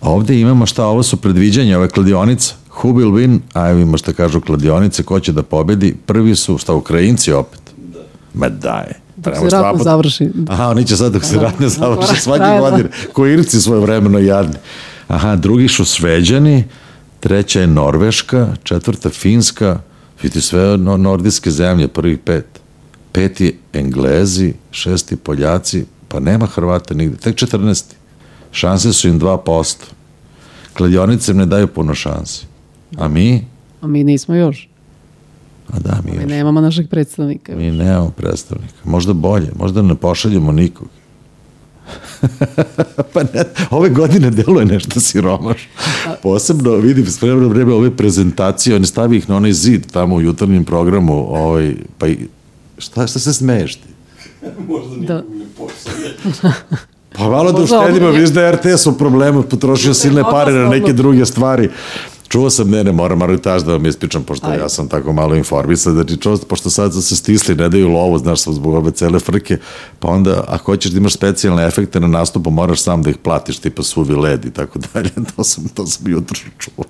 A 0.02 0.12
ovde 0.12 0.40
imamo 0.40 0.66
šta, 0.66 0.86
ovo 0.86 1.04
su 1.04 1.18
predviđanja, 1.18 1.78
ove 1.78 1.90
kladionice. 1.90 2.54
Who 2.82 2.94
will 2.94 3.12
win? 3.12 3.40
A 3.54 3.70
evo 3.70 3.80
ima 3.80 3.98
šta 3.98 4.14
kažu 4.14 4.42
kladionice, 4.42 5.04
ko 5.04 5.20
će 5.20 5.32
da 5.32 5.44
pobedi. 5.44 5.96
Prvi 6.06 6.36
su, 6.36 6.58
šta, 6.58 6.74
Ukrajinci 6.74 7.32
opet? 7.32 7.62
Da. 7.78 8.00
Ma 8.34 8.50
daj. 8.50 9.05
Dok 9.26 9.50
se 9.50 9.58
rat 9.58 9.78
ne 9.78 9.84
završi. 9.84 10.30
Aha, 10.48 10.68
oni 10.70 10.86
će 10.86 10.98
sad 10.98 11.14
dok 11.14 11.24
se 11.24 11.40
rat 11.40 11.60
ne 11.60 11.70
završi 11.70 12.22
svaki 12.22 12.40
Da, 12.40 12.48
da. 12.48 12.60
godin. 12.60 12.88
Ko 13.14 13.26
Irci 13.28 13.62
svoje 13.62 13.82
vremeno 13.82 14.20
jadni. 14.20 14.56
Aha, 15.08 15.36
drugi 15.36 15.68
su 15.68 15.86
Šveđani, 15.86 16.64
treća 17.20 17.62
je 17.62 17.68
Norveška, 17.68 18.48
četvrta 18.64 19.10
Finska, 19.10 19.80
vidi 20.24 20.42
sve 20.42 20.78
no, 20.78 20.98
nordijske 20.98 21.52
zemlje, 21.52 21.88
prvih 21.88 22.20
pet. 22.20 22.46
Peti 23.12 23.58
Englezi, 23.74 24.54
šesti 24.72 25.16
Poljaci, 25.16 25.86
pa 26.08 26.20
nema 26.20 26.46
Hrvata 26.46 26.94
nigde, 26.94 27.18
tek 27.18 27.36
14. 27.36 27.84
Šanse 28.52 28.94
su 28.94 29.08
im 29.08 29.20
2%. 29.20 29.76
Kladionice 30.74 31.32
im 31.32 31.38
ne 31.38 31.46
daju 31.46 31.68
puno 31.68 31.96
šansi. 31.96 32.46
A 32.98 33.08
mi? 33.08 33.46
A 33.82 33.88
mi 33.88 34.04
nismo 34.04 34.36
još. 34.36 34.70
A 35.74 35.80
da, 35.80 36.00
mi 36.06 36.12
Mi 36.12 36.18
još. 36.18 36.30
nemamo 36.30 36.62
našeg 36.62 36.90
predstavnika. 36.90 37.56
Mi 37.56 37.72
nemamo 37.72 38.10
predstavnika. 38.10 38.74
Možda 38.84 39.14
bolje, 39.14 39.52
možda 39.60 39.82
ne 39.82 39.96
pošaljemo 39.96 40.52
nikog. 40.52 40.88
pa 43.14 43.24
ne, 43.24 43.44
ove 43.70 43.90
godine 43.90 44.30
deluje 44.32 44.66
nešto 44.66 45.00
siromaš. 45.00 45.70
Posebno 46.24 46.72
vidim 46.72 47.06
s 47.06 47.22
vremena 47.22 47.42
na 47.42 47.54
vreme 47.54 47.74
ove 47.74 47.98
prezentacije, 47.98 48.76
oni 48.76 48.86
stavi 48.86 49.18
ih 49.18 49.30
na 49.30 49.36
onaj 49.36 49.54
zid 49.54 49.92
tamo 49.92 50.16
u 50.16 50.22
jutarnjem 50.22 50.66
programu, 50.66 51.36
ovaj, 51.36 51.76
pa 51.98 52.08
i, 52.08 52.18
šta, 52.78 53.08
šta 53.08 53.20
se 53.20 53.34
smeješ 53.34 53.76
ti? 53.76 53.88
Da. 55.08 55.24
Pa 57.18 57.30
malo 57.30 57.52
da 57.52 57.60
Možda 57.60 57.80
uštedimo, 57.80 58.10
vidiš 58.12 58.30
da 58.30 58.42
je 58.42 58.52
RTS 58.52 58.88
u 58.88 58.98
problemu, 58.98 59.44
potrošio 59.44 59.94
silne 59.94 60.24
pare 60.24 60.54
na 60.54 60.70
neke 60.70 60.94
druge 60.94 61.26
stvari. 61.26 61.70
Čuo 62.28 62.50
sam, 62.50 62.70
ne, 62.70 62.84
ne, 62.84 62.92
moram 62.92 63.22
arbitraž 63.22 63.64
da 63.64 63.72
vam 63.72 63.86
ispričam, 63.86 64.24
pošto 64.24 64.48
Ajde. 64.48 64.64
ja 64.64 64.70
sam 64.70 64.88
tako 64.88 65.14
malo 65.14 65.36
informisan, 65.36 65.94
znači 65.94 66.18
čuo, 66.18 66.38
sam, 66.38 66.48
pošto 66.48 66.70
sad 66.70 67.04
se 67.04 67.16
stisli, 67.16 67.56
ne 67.56 67.70
daju 67.70 67.90
lovu, 67.90 68.18
znaš, 68.18 68.42
sam 68.42 68.54
zbog 68.54 68.74
ove 68.74 68.92
cele 68.92 69.20
frke, 69.20 69.58
pa 70.00 70.08
onda, 70.08 70.44
ako 70.48 70.72
hoćeš 70.72 70.92
da 70.92 70.98
imaš 70.98 71.14
specijalne 71.14 71.66
efekte 71.66 72.00
na 72.00 72.08
nastupu, 72.08 72.50
moraš 72.50 72.82
sam 72.82 73.04
da 73.04 73.10
ih 73.10 73.18
platiš, 73.18 73.60
tipa 73.60 73.84
suvi 73.84 74.16
led 74.16 74.46
i 74.46 74.52
tako 74.52 74.80
dalje, 74.94 75.10
to 75.36 75.44
sam, 75.44 75.68
to 75.68 75.88
sam 75.88 76.12
jutro 76.12 76.40
čuo. 76.58 76.86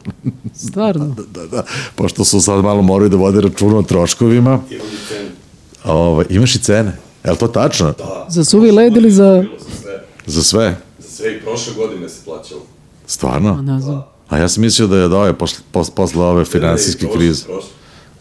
Stvarno. 0.55 1.05
da, 1.17 1.23
da, 1.41 1.47
da, 1.47 1.63
pošto 1.95 2.25
su 2.25 2.41
sad 2.41 2.63
malo 2.63 2.81
moraju 2.81 3.09
da 3.09 3.17
vode 3.17 3.41
računa 3.41 3.77
o 3.77 3.83
troškovima. 3.83 4.59
Ovaj, 5.83 6.25
imaš 6.29 6.55
i 6.55 6.59
cene? 6.59 6.97
Je 7.23 7.31
li 7.31 7.37
to 7.37 7.47
tačno? 7.47 7.93
Za 8.29 8.43
suvi 8.43 8.71
led 8.71 8.97
ili 8.97 9.11
za... 9.11 9.43
Za 10.25 10.43
sve? 10.43 10.77
Za 10.99 11.09
sve 11.09 11.37
i 11.37 11.41
prošle 11.41 11.73
godine 11.73 12.09
se 12.09 12.25
plaćalo. 12.25 12.61
Stvarno? 13.07 13.61
Ne 13.61 13.81
znam. 13.81 14.14
A 14.29 14.37
ja 14.37 14.49
sam 14.49 14.61
mislio 14.61 14.87
da 14.87 14.97
je 14.97 15.07
da 15.07 15.25
je 15.25 15.33
posle, 15.33 15.63
posle, 15.71 15.95
posle 15.95 16.25
ove 16.25 16.45
finansijske 16.45 17.07
krize. 17.15 17.45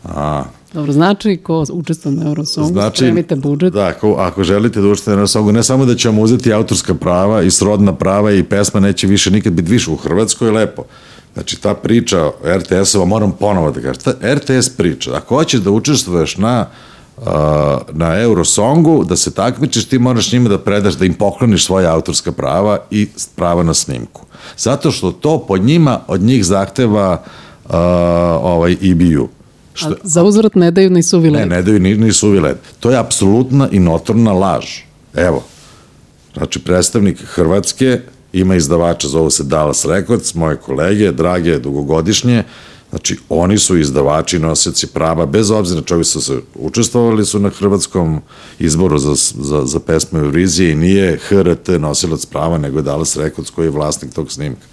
A, 0.04 0.44
Dobro, 0.72 0.92
znači 0.92 1.40
ko 1.42 1.64
učestvuje 1.72 2.16
na 2.16 2.26
Eurosongu, 2.28 2.72
znači, 2.72 2.96
spremite 2.96 3.36
budžet. 3.36 3.72
Da, 3.72 3.86
ako, 3.86 4.14
ako 4.14 4.44
želite 4.44 4.80
da 4.80 4.88
učite 4.88 5.16
na 5.16 5.26
songu, 5.26 5.52
ne 5.52 5.62
samo 5.62 5.84
da 5.84 5.94
će 5.94 6.08
vam 6.08 6.18
uzeti 6.18 6.52
autorska 6.52 6.94
prava 6.94 7.42
i 7.42 7.50
srodna 7.50 7.94
prava 7.94 8.32
i 8.32 8.42
pesma 8.42 8.80
neće 8.80 9.06
više 9.06 9.30
nikad 9.30 9.52
biti 9.52 9.70
više 9.70 9.90
u 9.90 9.96
Hrvatskoj, 9.96 10.50
lepo. 10.50 10.82
Znači, 11.34 11.60
ta 11.60 11.74
priča 11.74 12.30
RTS-ova, 12.44 13.04
moram 13.04 13.32
ponovo 13.32 13.70
da 13.70 13.80
kažem, 13.80 14.02
ta 14.02 14.34
RTS 14.34 14.68
priča, 14.68 15.16
ako 15.16 15.34
hoćeš 15.34 15.60
da 15.60 15.70
učestvuješ 15.70 16.36
na 16.36 16.60
uh, 16.60 16.93
na 17.92 18.20
Eurosongu, 18.20 19.04
da 19.04 19.16
se 19.16 19.30
takmičiš, 19.34 19.84
ti 19.84 19.98
moraš 19.98 20.32
njima 20.32 20.48
da 20.48 20.58
predaš, 20.58 20.94
da 20.94 21.04
im 21.04 21.14
pokloniš 21.14 21.64
svoja 21.64 21.94
autorska 21.94 22.32
prava 22.32 22.78
i 22.90 23.08
prava 23.36 23.62
na 23.62 23.74
snimku. 23.74 24.22
Zato 24.58 24.90
što 24.90 25.12
to 25.12 25.38
pod 25.38 25.62
njima, 25.62 26.00
od 26.08 26.20
njih 26.20 26.44
zahteva 26.44 27.22
uh, 27.64 27.70
ovaj 28.42 28.72
EBU. 28.72 29.28
A 29.82 29.90
za 30.02 30.22
uzvrat 30.22 30.54
ne 30.54 30.70
daju 30.70 30.90
ni 30.90 31.02
suvi 31.02 31.30
Ne, 31.30 31.38
led. 31.38 31.48
ne 31.48 31.62
daju 31.62 31.80
ni, 31.80 31.94
ni 31.96 32.12
suvi 32.12 32.40
led. 32.40 32.56
To 32.80 32.90
je 32.90 32.98
apsolutna 32.98 33.68
i 33.72 33.78
notorna 33.78 34.32
laž. 34.32 34.64
Evo, 35.14 35.42
znači 36.34 36.58
predstavnik 36.58 37.18
Hrvatske 37.24 38.00
ima 38.32 38.54
izdavača, 38.54 39.08
zove 39.08 39.30
se 39.30 39.44
Dallas 39.44 39.84
Records, 39.84 40.34
moje 40.34 40.56
kolege, 40.56 41.12
drage, 41.12 41.58
dugogodišnje, 41.58 42.42
znači 42.94 43.16
oni 43.28 43.58
su 43.58 43.78
izdavači, 43.78 44.38
nosioci 44.38 44.86
prava, 44.86 45.26
bez 45.26 45.50
obzira 45.50 45.82
čovi 45.82 46.04
su 46.04 46.20
se 46.20 46.40
učestvovali 46.54 47.24
su 47.26 47.38
na 47.38 47.50
hrvatskom 47.50 48.20
izboru 48.58 48.98
za, 48.98 49.14
za, 49.38 49.62
za 49.64 49.80
pesmu 49.80 50.18
Eurizije 50.18 50.72
i 50.72 50.76
nije 50.76 51.18
HRT 51.18 51.68
nosilac 51.68 52.26
prava, 52.26 52.58
nego 52.58 52.78
je 52.78 52.82
Dallas 52.82 53.16
Records 53.16 53.50
koji 53.50 53.66
je 53.66 53.70
vlasnik 53.70 54.14
tog 54.14 54.32
snimka 54.32 54.66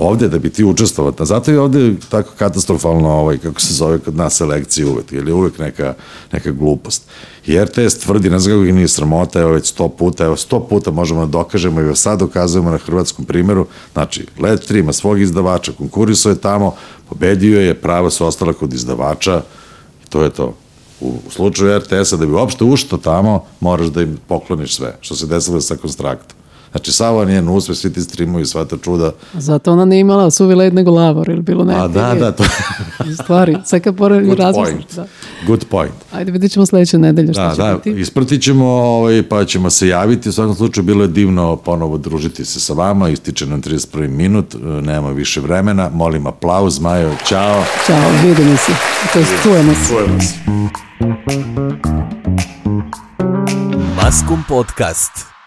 ovde 0.00 0.28
da 0.28 0.38
bi 0.38 0.50
ti 0.50 0.64
učestvovao. 0.64 1.14
A 1.18 1.24
zato 1.24 1.50
je 1.50 1.60
ovde 1.60 1.94
tako 2.08 2.30
katastrofalno, 2.38 3.08
ovaj, 3.08 3.38
kako 3.38 3.60
se 3.60 3.74
zove 3.74 3.98
kod 3.98 4.16
nas 4.16 4.36
selekcija 4.36 4.88
uvek, 4.88 5.12
je 5.12 5.32
uvek 5.32 5.58
neka, 5.58 5.94
neka 6.32 6.50
glupost. 6.50 7.02
I 7.46 7.60
RTS 7.60 7.98
tvrdi, 7.98 8.30
ne 8.30 8.38
znam 8.38 8.54
kako 8.54 8.64
ih 8.64 8.74
nije 8.74 8.88
sramota, 8.88 9.40
evo 9.40 9.50
već 9.50 9.66
sto 9.66 9.88
puta, 9.88 10.24
evo 10.24 10.36
sto 10.36 10.60
puta 10.60 10.90
možemo 10.90 11.20
da 11.20 11.30
dokažemo 11.30 11.80
i 11.80 11.96
sad 11.96 12.18
dokazujemo 12.18 12.70
na 12.70 12.78
hrvatskom 12.78 13.24
primjeru, 13.24 13.66
znači 13.92 14.26
Led 14.38 14.60
3 14.70 14.78
ima 14.78 14.92
svog 14.92 15.20
izdavača, 15.20 15.72
konkurisao 15.72 16.30
je 16.30 16.40
tamo, 16.40 16.74
pobedio 17.08 17.60
je, 17.60 17.74
prava 17.74 18.10
su 18.10 18.26
ostala 18.26 18.52
kod 18.52 18.72
izdavača 18.72 19.42
i 20.04 20.10
to 20.10 20.22
je 20.22 20.30
to. 20.30 20.54
U, 21.00 21.08
u 21.26 21.30
slučaju 21.30 21.78
RTS-a 21.78 22.16
da 22.16 22.26
bi 22.26 22.32
uopšte 22.32 22.64
ušto 22.64 22.96
tamo, 22.96 23.44
moraš 23.60 23.86
da 23.86 24.02
im 24.02 24.18
pokloniš 24.28 24.76
sve, 24.76 24.96
što 25.00 25.14
se 25.14 25.26
desilo 25.26 25.60
sa 25.60 25.76
konstraktom. 25.76 26.39
Znači, 26.70 26.92
Sava 26.92 27.24
nije 27.24 27.42
uspeh, 27.42 27.76
svi 27.76 27.92
ti 27.92 28.02
streamovi, 28.02 28.46
sva 28.46 28.64
ta 28.64 28.76
čuda, 28.76 29.12
Zato 29.34 29.72
ona 29.72 29.84
nije 29.84 30.00
imala 30.00 30.30
suvi 30.30 30.54
led 30.54 30.74
nego 30.74 30.90
lavor, 30.90 31.28
ili 31.28 31.42
bilo 31.42 31.64
ne? 31.64 31.74
A 31.74 31.88
da, 31.88 32.14
da, 32.14 32.32
to 32.32 32.44
Stvari, 33.14 33.56
sve 33.64 33.80
kad 33.80 33.96
pored 33.96 34.26
good 34.26 34.38
razmisliš. 34.38 34.74
point. 34.74 34.94
Da. 34.96 35.06
Good 35.46 35.64
point. 35.64 35.92
Ajde, 36.12 36.32
vidjet 36.32 36.52
ćemo 36.52 36.66
sledeće 36.66 36.98
nedelje 36.98 37.32
šta 37.32 37.48
Da, 37.48 37.54
će 37.54 37.62
da, 37.62 37.74
biti. 37.74 38.00
ispratit 38.00 38.42
ćemo, 38.42 38.64
ovaj, 38.66 39.22
pa 39.22 39.44
ćemo 39.44 39.70
se 39.70 39.88
javiti. 39.88 40.28
U 40.28 40.32
svakom 40.32 40.54
slučaju 40.54 40.84
bilo 40.84 41.02
je 41.02 41.08
divno 41.08 41.56
ponovo 41.56 41.98
družiti 41.98 42.44
se 42.44 42.60
sa 42.60 42.72
vama. 42.72 43.08
Ističe 43.08 43.46
nam 43.46 43.62
31. 43.62 44.08
minut, 44.08 44.54
e, 44.54 44.58
nemamo 44.58 45.10
više 45.10 45.40
vremena. 45.40 45.90
Molim 45.94 46.26
aplauz, 46.26 46.78
Majo, 46.80 47.12
čao. 47.24 47.64
Ćao, 47.86 48.10
vidimo 48.24 48.56
se. 48.56 48.72
To 49.12 49.18
jest, 49.18 49.32
čujemo 49.42 49.72
se. 49.74 49.94
Maskum 53.96 54.44
Podcast. 54.48 55.39